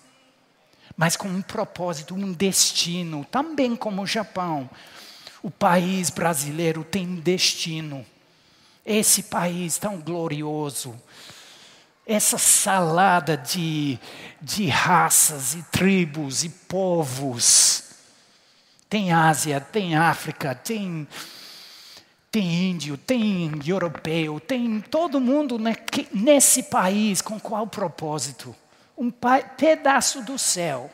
Mas 0.95 1.17
com 1.17 1.27
um 1.27 1.41
propósito, 1.41 2.13
um 2.13 2.31
destino, 2.31 3.25
também 3.25 3.75
como 3.75 4.03
o 4.03 4.07
Japão. 4.07 4.69
O 5.41 5.49
país 5.49 6.11
brasileiro 6.11 6.83
tem 6.83 7.15
destino 7.15 8.05
esse 8.85 9.23
país 9.23 9.77
tão 9.77 9.99
glorioso, 9.99 10.99
essa 12.05 12.37
salada 12.37 13.37
de, 13.37 13.97
de 14.41 14.67
raças 14.67 15.55
e 15.55 15.63
tribos 15.63 16.43
e 16.43 16.49
povos. 16.49 17.83
Tem 18.89 19.11
Ásia, 19.11 19.59
tem 19.61 19.95
África, 19.95 20.53
tem, 20.53 21.07
tem 22.29 22.71
índio, 22.71 22.97
tem 22.97 23.51
europeu, 23.65 24.39
tem 24.39 24.81
todo 24.81 25.21
mundo 25.21 25.57
nesse 26.13 26.63
país. 26.63 27.21
Com 27.21 27.39
qual 27.39 27.65
propósito? 27.65 28.55
Um 28.97 29.09
pedaço 29.57 30.21
do 30.21 30.37
céu 30.37 30.91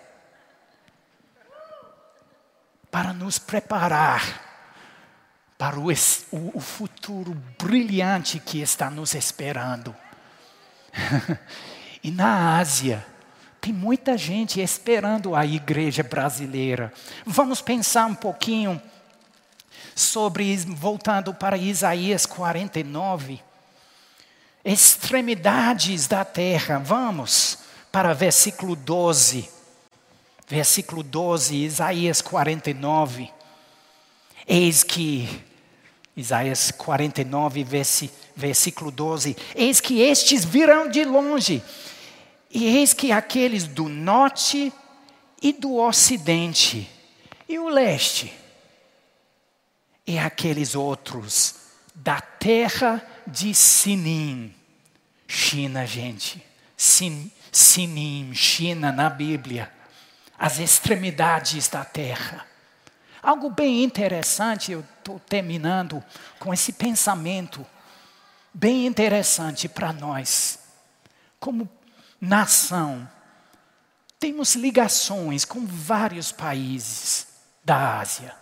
para 2.91 3.13
nos 3.13 3.37
preparar 3.37 4.48
para 5.59 5.77
o, 5.77 5.91
o, 6.31 6.59
futuro 6.61 7.35
brilhante 7.61 8.39
que 8.39 8.61
está 8.61 8.89
nos 8.89 9.13
esperando. 9.13 9.93
e 12.01 12.09
na 12.09 12.57
Ásia, 12.57 13.05
tem 13.59 13.73
muita 13.73 14.17
gente 14.17 14.61
esperando 14.61 15.35
a 15.35 15.45
igreja 15.45 16.01
brasileira. 16.01 16.93
Vamos 17.25 17.61
pensar 17.61 18.05
um 18.05 18.15
pouquinho 18.15 18.81
sobre, 19.93 20.55
voltando 20.55 21.33
para 21.33 21.57
Isaías 21.57 22.25
49, 22.25 23.41
extremidades 24.63 26.07
da 26.07 26.23
terra. 26.23 26.79
Vamos 26.79 27.59
para 27.91 28.13
versículo 28.13 28.77
12. 28.77 29.49
Versículo 30.47 31.03
12, 31.03 31.65
Isaías 31.65 32.21
49. 32.21 33.29
Eis 34.47 34.83
que 34.83 35.48
Isaías 36.19 36.69
49, 36.71 37.65
versículo 38.35 38.91
12: 38.91 39.37
Eis 39.55 39.79
que 39.79 40.01
estes 40.01 40.43
virão 40.43 40.89
de 40.89 41.05
longe, 41.05 41.63
e 42.51 42.77
eis 42.77 42.93
que 42.93 43.11
aqueles 43.11 43.65
do 43.65 43.87
norte 43.87 44.73
e 45.41 45.53
do 45.53 45.77
ocidente, 45.77 46.89
e 47.47 47.57
o 47.57 47.69
leste, 47.69 48.33
e 50.05 50.19
aqueles 50.19 50.75
outros 50.75 51.55
da 51.95 52.19
terra 52.19 53.01
de 53.25 53.55
Sinim. 53.55 54.53
China, 55.25 55.85
gente. 55.85 56.43
Sin, 56.75 57.31
Sinim, 57.49 58.33
China 58.33 58.91
na 58.91 59.09
Bíblia. 59.09 59.71
As 60.37 60.59
extremidades 60.59 61.69
da 61.69 61.85
terra. 61.85 62.48
Algo 63.21 63.49
bem 63.49 63.83
interessante, 63.83 64.71
eu 64.71 64.83
estou 64.97 65.19
terminando 65.19 66.03
com 66.39 66.53
esse 66.53 66.71
pensamento 66.71 67.65
bem 68.53 68.85
interessante 68.85 69.67
para 69.67 69.91
nós. 69.91 70.59
Como 71.39 71.69
nação, 72.19 73.09
temos 74.19 74.55
ligações 74.55 75.43
com 75.43 75.65
vários 75.65 76.31
países 76.31 77.27
da 77.63 77.99
Ásia, 77.99 78.33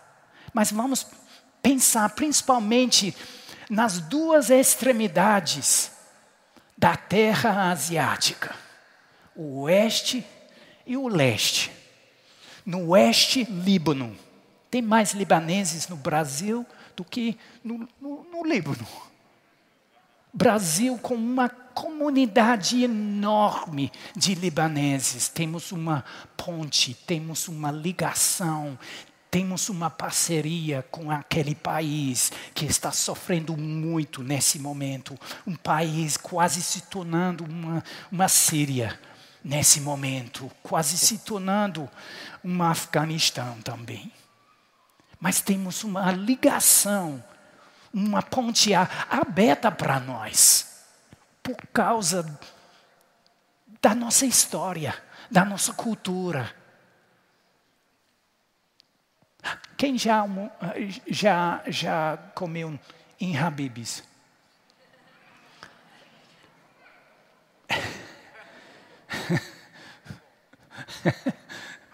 mas 0.53 0.71
vamos 0.71 1.07
pensar 1.61 2.09
principalmente 2.09 3.15
nas 3.69 3.99
duas 3.99 4.49
extremidades 4.49 5.91
da 6.77 6.95
terra 6.95 7.71
asiática, 7.71 8.55
o 9.35 9.61
oeste 9.61 10.25
e 10.85 10.95
o 10.95 11.07
leste. 11.07 11.71
No 12.63 12.89
oeste, 12.89 13.43
Líbano 13.43 14.26
tem 14.69 14.81
mais 14.81 15.13
libaneses 15.13 15.87
no 15.87 15.95
Brasil 15.95 16.65
do 16.95 17.03
que 17.03 17.37
no, 17.63 17.87
no, 18.01 18.23
no 18.23 18.43
Líbano. 18.43 18.85
Brasil 20.33 20.97
com 20.97 21.15
uma 21.15 21.49
comunidade 21.49 22.83
enorme 22.83 23.91
de 24.15 24.35
libaneses. 24.35 25.27
Temos 25.27 25.71
uma 25.71 26.03
ponte, 26.35 26.93
temos 26.93 27.47
uma 27.47 27.71
ligação, 27.71 28.77
temos 29.31 29.69
uma 29.69 29.89
parceria 29.89 30.85
com 30.91 31.09
aquele 31.11 31.55
país 31.55 32.31
que 32.53 32.65
está 32.65 32.91
sofrendo 32.91 33.55
muito 33.57 34.21
nesse 34.21 34.59
momento. 34.59 35.17
Um 35.45 35.55
país 35.55 36.17
quase 36.17 36.61
se 36.61 36.81
tornando 36.81 37.43
uma, 37.43 37.83
uma 38.11 38.27
Síria 38.27 38.99
nesse 39.43 39.79
momento, 39.81 40.51
quase 40.61 40.97
se 40.97 41.19
tornando 41.19 41.89
um 42.43 42.61
Afeganistão 42.61 43.61
também. 43.61 44.11
Mas 45.19 45.41
temos 45.41 45.83
uma 45.83 46.11
ligação, 46.11 47.23
uma 47.93 48.21
ponte 48.21 48.71
aberta 48.73 49.71
para 49.71 49.99
nós, 49.99 50.85
por 51.41 51.57
causa 51.73 52.39
da 53.81 53.95
nossa 53.95 54.25
história, 54.25 54.93
da 55.29 55.43
nossa 55.43 55.73
cultura. 55.73 56.55
Quem 59.75 59.97
já, 59.97 60.23
já, 61.07 61.63
já 61.67 62.17
comeu 62.35 62.79
em 63.19 63.37
Habib's? 63.37 64.03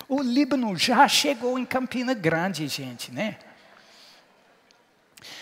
o 0.08 0.22
Líbano 0.22 0.76
já 0.76 1.08
chegou 1.08 1.58
em 1.58 1.66
Campina 1.66 2.14
Grande, 2.14 2.68
gente, 2.68 3.12
né? 3.12 3.38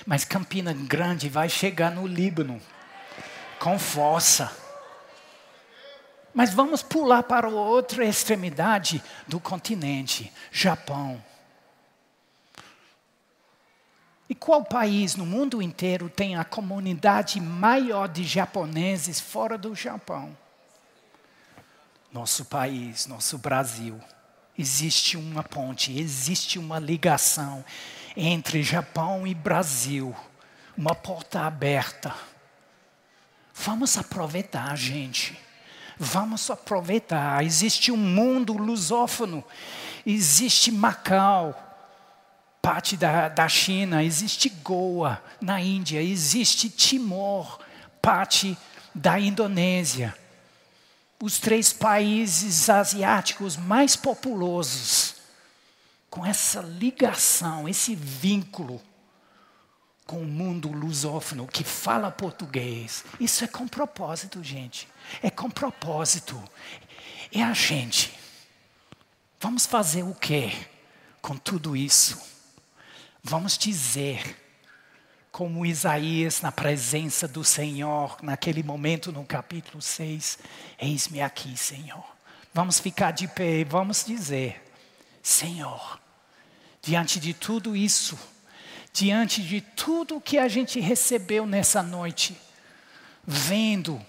Mas 0.05 0.25
Campina 0.25 0.73
Grande 0.73 1.29
vai 1.29 1.49
chegar 1.49 1.91
no 1.91 2.07
Líbano 2.07 2.61
com 3.59 3.77
força. 3.77 4.55
Mas 6.33 6.53
vamos 6.53 6.81
pular 6.81 7.23
para 7.23 7.49
outra 7.49 8.05
extremidade 8.05 9.03
do 9.27 9.39
continente, 9.39 10.31
Japão. 10.51 11.23
E 14.29 14.35
qual 14.35 14.63
país 14.63 15.15
no 15.15 15.25
mundo 15.25 15.61
inteiro 15.61 16.09
tem 16.09 16.37
a 16.37 16.45
comunidade 16.45 17.41
maior 17.41 18.07
de 18.07 18.23
japoneses 18.23 19.19
fora 19.19 19.57
do 19.57 19.75
Japão? 19.75 20.37
nosso 22.11 22.45
país, 22.45 23.07
nosso 23.07 23.37
Brasil. 23.37 23.99
Existe 24.61 25.17
uma 25.17 25.41
ponte, 25.41 25.99
existe 25.99 26.59
uma 26.59 26.77
ligação 26.77 27.65
entre 28.15 28.61
Japão 28.61 29.25
e 29.25 29.33
Brasil, 29.33 30.15
uma 30.77 30.93
porta 30.93 31.41
aberta. 31.41 32.13
Vamos 33.55 33.97
aproveitar, 33.97 34.77
gente. 34.77 35.35
Vamos 35.97 36.47
aproveitar. 36.51 37.43
Existe 37.43 37.91
um 37.91 37.97
mundo 37.97 38.53
lusófono, 38.53 39.43
existe 40.05 40.71
Macau, 40.71 41.59
parte 42.61 42.95
da, 42.95 43.29
da 43.29 43.49
China, 43.49 44.03
existe 44.03 44.47
Goa, 44.47 45.23
na 45.41 45.59
Índia, 45.59 46.03
existe 46.03 46.69
Timor, 46.69 47.59
parte 47.99 48.55
da 48.93 49.19
Indonésia 49.19 50.20
os 51.21 51.39
três 51.39 51.71
países 51.71 52.69
asiáticos 52.69 53.55
mais 53.55 53.95
populosos, 53.95 55.15
com 56.09 56.25
essa 56.25 56.61
ligação, 56.61 57.69
esse 57.69 57.95
vínculo 57.95 58.81
com 60.05 60.21
o 60.21 60.25
mundo 60.25 60.69
lusófono 60.69 61.47
que 61.47 61.63
fala 61.63 62.11
português. 62.11 63.05
Isso 63.19 63.45
é 63.45 63.47
com 63.47 63.67
propósito, 63.67 64.43
gente. 64.43 64.87
É 65.21 65.29
com 65.29 65.49
propósito. 65.49 66.41
É 67.31 67.41
a 67.41 67.53
gente. 67.53 68.13
Vamos 69.39 69.65
fazer 69.65 70.03
o 70.03 70.13
quê 70.13 70.51
com 71.21 71.37
tudo 71.37 71.77
isso? 71.77 72.19
Vamos 73.23 73.57
dizer 73.57 74.40
como 75.31 75.65
Isaías 75.65 76.41
na 76.41 76.51
presença 76.51 77.27
do 77.27 77.43
Senhor, 77.43 78.17
naquele 78.21 78.61
momento 78.61 79.11
no 79.11 79.23
capítulo 79.23 79.81
6, 79.81 80.39
eis-me 80.77 81.21
aqui, 81.21 81.55
Senhor. 81.55 82.03
Vamos 82.53 82.79
ficar 82.79 83.11
de 83.11 83.27
pé 83.27 83.59
e 83.59 83.63
vamos 83.63 84.03
dizer: 84.05 84.61
Senhor, 85.23 85.99
diante 86.81 87.19
de 87.19 87.33
tudo 87.33 87.75
isso, 87.75 88.19
diante 88.91 89.41
de 89.41 89.61
tudo 89.61 90.19
que 90.19 90.37
a 90.37 90.49
gente 90.49 90.79
recebeu 90.81 91.45
nessa 91.45 91.81
noite, 91.81 92.37
vendo 93.25 94.05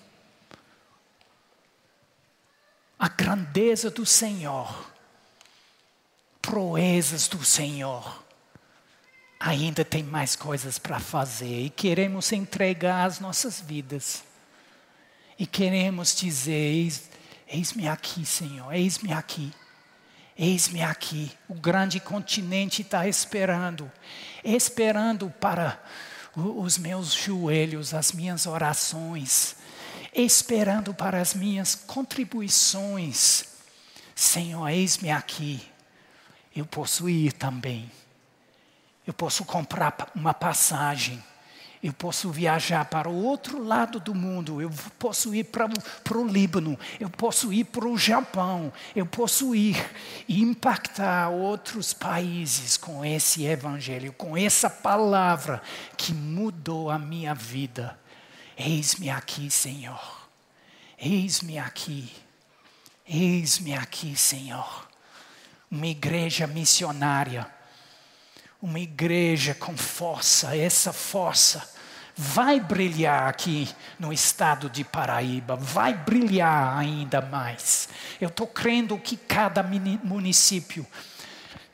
a 2.99 3.09
grandeza 3.09 3.91
do 3.91 4.05
Senhor, 4.05 4.91
proezas 6.41 7.29
do 7.29 7.45
Senhor, 7.45 8.22
ainda 9.45 9.85
tem 9.85 10.03
mais 10.03 10.37
coisas 10.37 10.79
para 10.79 11.01
fazer 11.01 11.65
e 11.65 11.71
queremos 11.71 12.31
entregar 12.33 13.07
as 13.07 13.19
nossas 13.19 13.61
vidas. 13.61 14.23
E 15.39 15.47
queremos 15.47 16.15
dizer: 16.15 16.53
Eis, 16.53 17.11
eis-me 17.49 17.89
aqui, 17.89 18.25
Senhor, 18.25 18.73
eis-me 18.73 19.13
aqui. 19.13 19.53
Eis-me 20.39 20.83
aqui. 20.83 21.31
O 21.49 21.55
grande 21.55 22.01
continente 22.01 22.83
está 22.83 23.07
esperando 23.07 23.91
esperando 24.45 25.31
para 25.31 25.81
os 26.35 26.79
meus 26.79 27.13
joelhos, 27.13 27.95
as 27.95 28.13
minhas 28.13 28.47
orações, 28.47 29.57
esperando 30.15 30.95
para 30.95 31.21
as 31.21 31.35
minhas 31.35 31.75
contribuições. 31.75 33.45
Senhor, 34.15 34.69
eis-me 34.69 35.11
aqui. 35.11 35.61
Eu 36.55 36.67
posso 36.67 37.09
ir 37.09 37.33
também. 37.33 37.91
Eu 39.07 39.13
posso 39.13 39.45
comprar 39.45 40.11
uma 40.15 40.33
passagem. 40.33 41.23
Eu 41.83 41.93
posso 41.93 42.31
viajar 42.31 42.85
para 42.85 43.09
o 43.09 43.25
outro 43.25 43.61
lado 43.61 43.99
do 43.99 44.15
mundo. 44.15 44.63
Eu 44.63 44.71
posso 45.01 45.35
ir 45.35 45.45
para, 45.45 45.69
para 46.05 46.17
o 46.17 46.29
Líbano. 46.29 46.79
Eu 47.01 47.11
posso 47.11 47.53
ir 47.53 47.65
para 47.65 47.89
o 47.89 47.99
Japão. 47.99 48.73
Eu 48.95 49.05
posso 49.05 49.53
ir 49.53 49.85
e 50.29 50.41
impactar 50.41 51.31
outros 51.31 51.93
países 51.93 52.77
com 52.77 53.05
esse 53.05 53.45
evangelho, 53.45 54.13
com 54.13 54.37
essa 54.37 54.71
palavra 54.71 55.61
que 55.97 56.15
mudou 56.15 56.89
a 56.89 56.99
minha 57.01 57.35
vida. 57.35 57.99
Eis-me 58.57 59.11
aqui, 59.11 59.51
Senhor. 59.51 60.29
Eis-me 60.97 61.59
aqui. 61.59 62.13
Eis-me 63.05 63.75
aqui, 63.75 64.15
Senhor. 64.15 64.89
Uma 65.69 65.89
igreja 65.89 66.47
missionária 66.47 67.51
uma 68.63 68.79
igreja 68.79 69.55
com 69.55 69.77
força, 69.77 70.57
essa 70.57 70.93
força 70.93 71.69
vai 72.17 72.61
brilhar 72.61 73.29
aqui 73.29 73.69
no 73.99 74.13
estado 74.13 74.71
de 74.71 74.85
Paraíba, 74.85 75.57
vai 75.57 75.93
brilhar 75.95 76.79
ainda 76.79 77.21
mais. 77.21 77.89
Eu 78.21 78.29
estou 78.29 78.47
crendo 78.47 78.97
que 78.99 79.17
cada 79.17 79.65
município, 80.05 80.87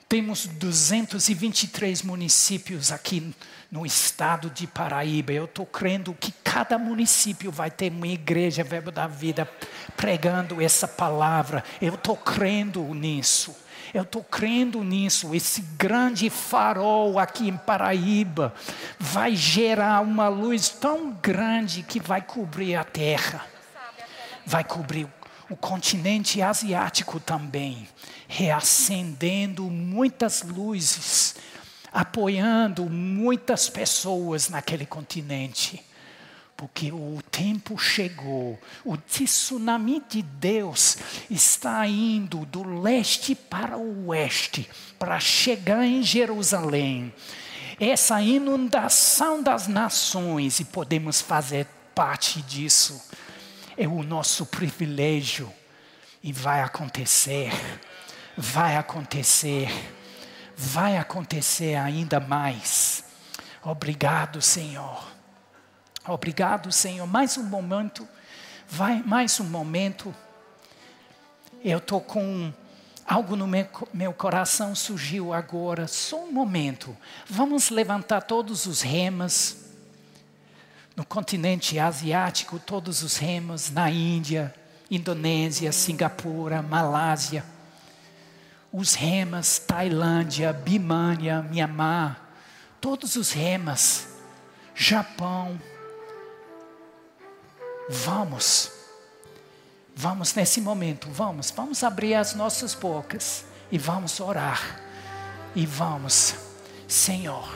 temos 0.09 0.47
223 0.47 2.03
municípios 2.03 2.91
aqui 2.91 3.35
no 3.71 3.85
estado 3.85 4.49
de 4.49 4.67
Paraíba. 4.67 5.33
Eu 5.33 5.45
estou 5.45 5.67
crendo 5.67 6.15
que 6.15 6.33
cada 6.43 6.79
município 6.79 7.53
vai 7.53 7.71
ter 7.71 7.93
uma 7.93 8.07
igreja 8.07 8.65
Verbo 8.65 8.91
da 8.91 9.07
Vida 9.07 9.47
pregando 9.95 10.63
essa 10.63 10.89
palavra. 10.89 11.63
Eu 11.83 11.95
estou 11.95 12.17
crendo 12.17 12.83
nisso. 12.95 13.55
Eu 13.93 14.03
estou 14.03 14.23
crendo 14.23 14.83
nisso. 14.85 15.35
Esse 15.35 15.63
grande 15.77 16.29
farol 16.31 17.19
aqui 17.19 17.49
em 17.49 17.57
Paraíba 17.57 18.55
vai 18.99 19.35
gerar 19.35 20.01
uma 20.03 20.29
luz 20.29 20.69
tão 20.69 21.13
grande 21.13 21.83
que 21.83 22.01
vai 22.01 22.21
cobrir 22.21 22.75
a 22.75 22.85
terra, 22.85 23.45
vai 24.45 24.65
cobrir 24.65 25.09
o 25.51 25.57
continente 25.57 26.43
asiático 26.43 27.19
também, 27.19 27.89
reacendendo 28.27 29.63
muitas 29.65 30.43
luzes, 30.43 31.37
apoiando 31.91 32.85
muitas 32.85 33.69
pessoas 33.69 34.51
naquele 34.51 34.85
continente 34.85 35.83
porque 36.59 36.91
o 36.91 37.23
tempo 37.31 37.79
chegou, 37.79 38.59
o 38.85 38.97
tsunami 38.97 40.03
de 40.09 40.23
Deus 40.23 40.99
está 41.31 41.87
indo 41.87 42.45
do 42.47 42.81
leste 42.81 43.37
para 43.37 43.79
o 43.79 44.09
oeste, 44.09 44.69
para 44.99 45.21
chegar 45.21 45.87
em 45.87 46.03
Jerusalém. 46.03 47.15
Essa 47.79 48.21
inundação 48.21 49.41
das 49.41 49.69
nações, 49.69 50.59
e 50.59 50.65
podemos 50.65 51.21
fazer 51.21 51.65
parte 51.95 52.43
disso, 52.43 53.09
é 53.77 53.87
o 53.87 54.03
nosso 54.03 54.45
privilégio, 54.45 55.49
e 56.25 56.33
vai 56.33 56.61
acontecer, 56.61 57.53
vai 58.37 58.77
acontecer, 58.77 59.69
vai 60.57 60.97
acontecer 60.97 61.77
ainda 61.77 62.19
mais. 62.19 63.05
Obrigado, 63.63 64.43
Senhor. 64.43 65.08
Obrigado, 66.09 66.73
Senhor. 66.73 67.07
Mais 67.07 67.37
um 67.37 67.43
momento, 67.43 68.09
vai, 68.67 69.03
mais 69.03 69.39
um 69.41 69.45
momento. 69.45 70.15
Eu 71.63 71.77
estou 71.77 72.01
com 72.01 72.51
algo 73.07 73.37
no 73.37 73.47
meu, 73.47 73.69
meu 73.93 74.15
coração 74.15 74.75
surgiu 74.75 75.35
agora. 75.35 75.87
Só 75.87 76.25
um 76.25 76.33
momento. 76.33 76.97
Vamos 77.29 77.69
levantar 77.69 78.23
todos 78.23 78.65
os 78.65 78.81
remas. 78.81 79.67
No 80.97 81.05
continente 81.05 81.79
asiático, 81.79 82.59
todos 82.59 83.03
os 83.03 83.19
remas. 83.19 83.71
Na 83.71 83.91
Índia, 83.91 84.55
Indonésia, 84.91 85.73
Singapura, 85.73 86.63
Malásia. 86.63 87.45
Os 88.73 88.95
remas, 88.95 89.59
Tailândia, 89.59 90.55
Birmania, 90.55 91.43
Myanmar. 91.43 92.31
Todos 92.81 93.15
os 93.15 93.31
remas. 93.31 94.09
Japão, 94.75 95.61
Vamos, 97.89 98.71
vamos 99.97 100.35
nesse 100.35 100.61
momento, 100.61 101.09
vamos, 101.11 101.51
vamos 101.51 101.83
abrir 101.83 102.15
as 102.15 102.35
nossas 102.35 102.75
bocas 102.75 103.47
e 103.73 103.79
vamos 103.79 104.21
orar. 104.21 104.79
E 105.55 105.65
vamos, 105.65 106.35
Senhor, 106.87 107.49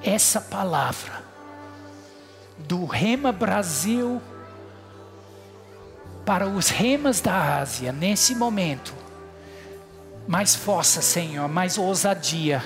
essa 0.00 0.40
palavra 0.40 1.24
do 2.56 2.84
Rema 2.84 3.32
Brasil 3.32 4.22
para 6.24 6.46
os 6.46 6.68
remas 6.68 7.20
da 7.20 7.58
Ásia, 7.58 7.92
nesse 7.92 8.34
momento, 8.34 8.94
mais 10.28 10.54
força, 10.54 11.02
Senhor, 11.02 11.48
mais 11.48 11.76
ousadia, 11.76 12.64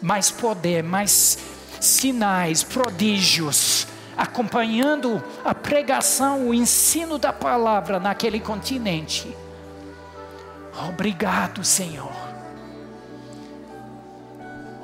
mais 0.00 0.30
poder, 0.30 0.82
mais 0.82 1.38
sinais, 1.78 2.62
prodígios 2.62 3.86
acompanhando 4.20 5.24
a 5.42 5.54
pregação, 5.54 6.48
o 6.48 6.52
ensino 6.52 7.16
da 7.16 7.32
palavra 7.32 7.98
naquele 7.98 8.38
continente. 8.38 9.34
Obrigado, 10.86 11.64
Senhor. 11.64 12.12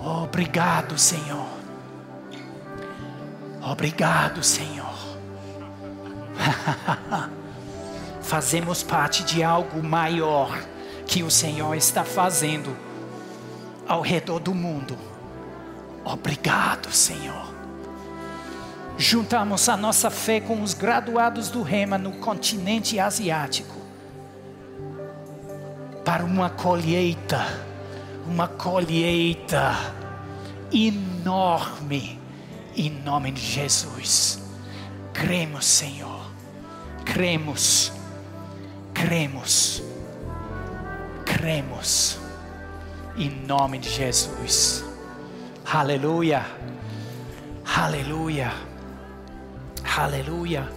Obrigado, 0.00 0.96
Senhor. 0.96 1.48
Obrigado, 3.60 4.42
Senhor. 4.42 4.96
Fazemos 8.22 8.82
parte 8.82 9.22
de 9.22 9.42
algo 9.42 9.82
maior 9.82 10.58
que 11.06 11.22
o 11.22 11.30
Senhor 11.30 11.74
está 11.74 12.04
fazendo 12.04 12.74
ao 13.86 14.00
redor 14.00 14.38
do 14.38 14.54
mundo. 14.54 14.96
Obrigado, 16.06 16.90
Senhor 16.90 17.55
juntamos 18.96 19.68
a 19.68 19.76
nossa 19.76 20.10
fé 20.10 20.40
com 20.40 20.62
os 20.62 20.74
graduados 20.74 21.48
do 21.48 21.62
Rema 21.62 21.98
no 21.98 22.12
continente 22.12 22.98
asiático 22.98 23.76
para 26.04 26.24
uma 26.24 26.48
colheita, 26.48 27.44
uma 28.26 28.46
colheita 28.46 29.74
enorme 30.72 32.18
em 32.76 32.90
nome 32.90 33.32
de 33.32 33.40
Jesus. 33.40 34.38
Cremos, 35.12 35.64
Senhor. 35.64 36.30
Cremos. 37.04 37.92
Cremos. 38.92 39.82
Cremos. 41.24 42.18
Em 43.16 43.30
nome 43.30 43.78
de 43.78 43.88
Jesus. 43.88 44.84
Aleluia. 45.64 46.44
Aleluia. 47.64 48.52
Aleluia. 49.94 50.68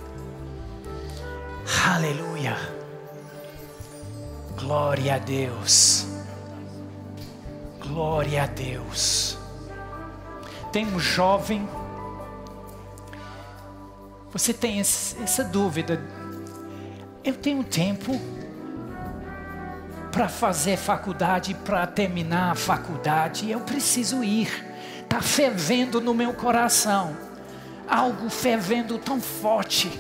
Aleluia. 1.93 2.55
Glória 4.57 5.16
a 5.16 5.18
Deus. 5.18 6.07
Glória 7.82 8.43
a 8.43 8.45
Deus. 8.45 9.38
Tem 10.72 10.86
um 10.86 10.99
jovem. 10.99 11.68
Você 14.32 14.53
tem 14.53 14.80
essa 14.80 15.43
dúvida. 15.43 16.01
Eu 17.24 17.36
tenho 17.36 17.64
tempo 17.64 18.20
para 20.12 20.30
fazer 20.30 20.78
faculdade, 20.78 21.53
para 21.53 21.86
terminar 21.88 22.51
a 22.51 22.55
faculdade. 22.55 23.49
Eu 23.49 23.60
preciso 23.62 24.24
ir. 24.24 24.66
Está 25.01 25.22
fervendo 25.22 25.99
no 25.99 26.14
meu 26.14 26.34
coração 26.34 27.28
algo 27.89 28.29
fervendo 28.29 28.97
tão 28.99 29.19
forte. 29.19 29.91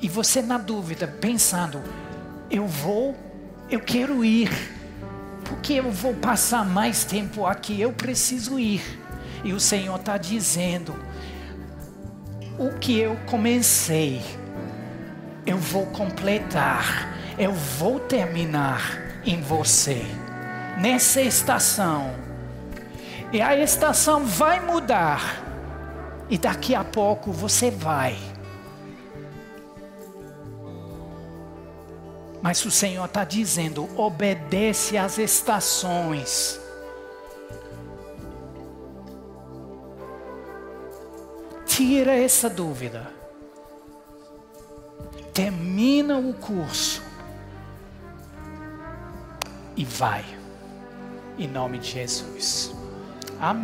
E 0.00 0.08
você 0.08 0.40
na 0.40 0.58
dúvida, 0.58 1.08
pensando: 1.08 1.82
eu 2.50 2.66
vou, 2.66 3.16
eu 3.70 3.80
quero 3.80 4.24
ir, 4.24 4.50
porque 5.44 5.74
eu 5.74 5.90
vou 5.90 6.14
passar 6.14 6.64
mais 6.64 7.04
tempo 7.04 7.46
aqui, 7.46 7.80
eu 7.80 7.92
preciso 7.92 8.58
ir. 8.58 8.82
E 9.42 9.52
o 9.52 9.60
Senhor 9.60 9.96
está 9.96 10.16
dizendo: 10.16 10.94
o 12.58 12.78
que 12.78 12.98
eu 12.98 13.16
comecei, 13.26 14.22
eu 15.44 15.58
vou 15.58 15.86
completar, 15.86 17.16
eu 17.38 17.52
vou 17.52 17.98
terminar 17.98 19.20
em 19.24 19.40
você, 19.40 20.04
nessa 20.78 21.20
estação. 21.20 22.14
E 23.32 23.42
a 23.42 23.58
estação 23.58 24.24
vai 24.24 24.60
mudar 24.60 25.43
e 26.28 26.38
daqui 26.38 26.74
a 26.74 26.84
pouco 26.84 27.32
você 27.32 27.70
vai. 27.70 28.16
Mas 32.44 32.64
o 32.64 32.70
Senhor 32.70 33.06
está 33.06 33.24
dizendo: 33.24 33.88
obedece 33.98 34.98
às 34.98 35.16
estações. 35.18 36.60
Tira 41.66 42.14
essa 42.14 42.48
dúvida. 42.48 43.10
Termina 45.32 46.18
o 46.18 46.34
curso. 46.34 47.02
E 49.76 49.84
vai. 49.84 50.24
Em 51.36 51.48
nome 51.48 51.78
de 51.78 51.90
Jesus. 51.90 52.72
Amém. 53.40 53.62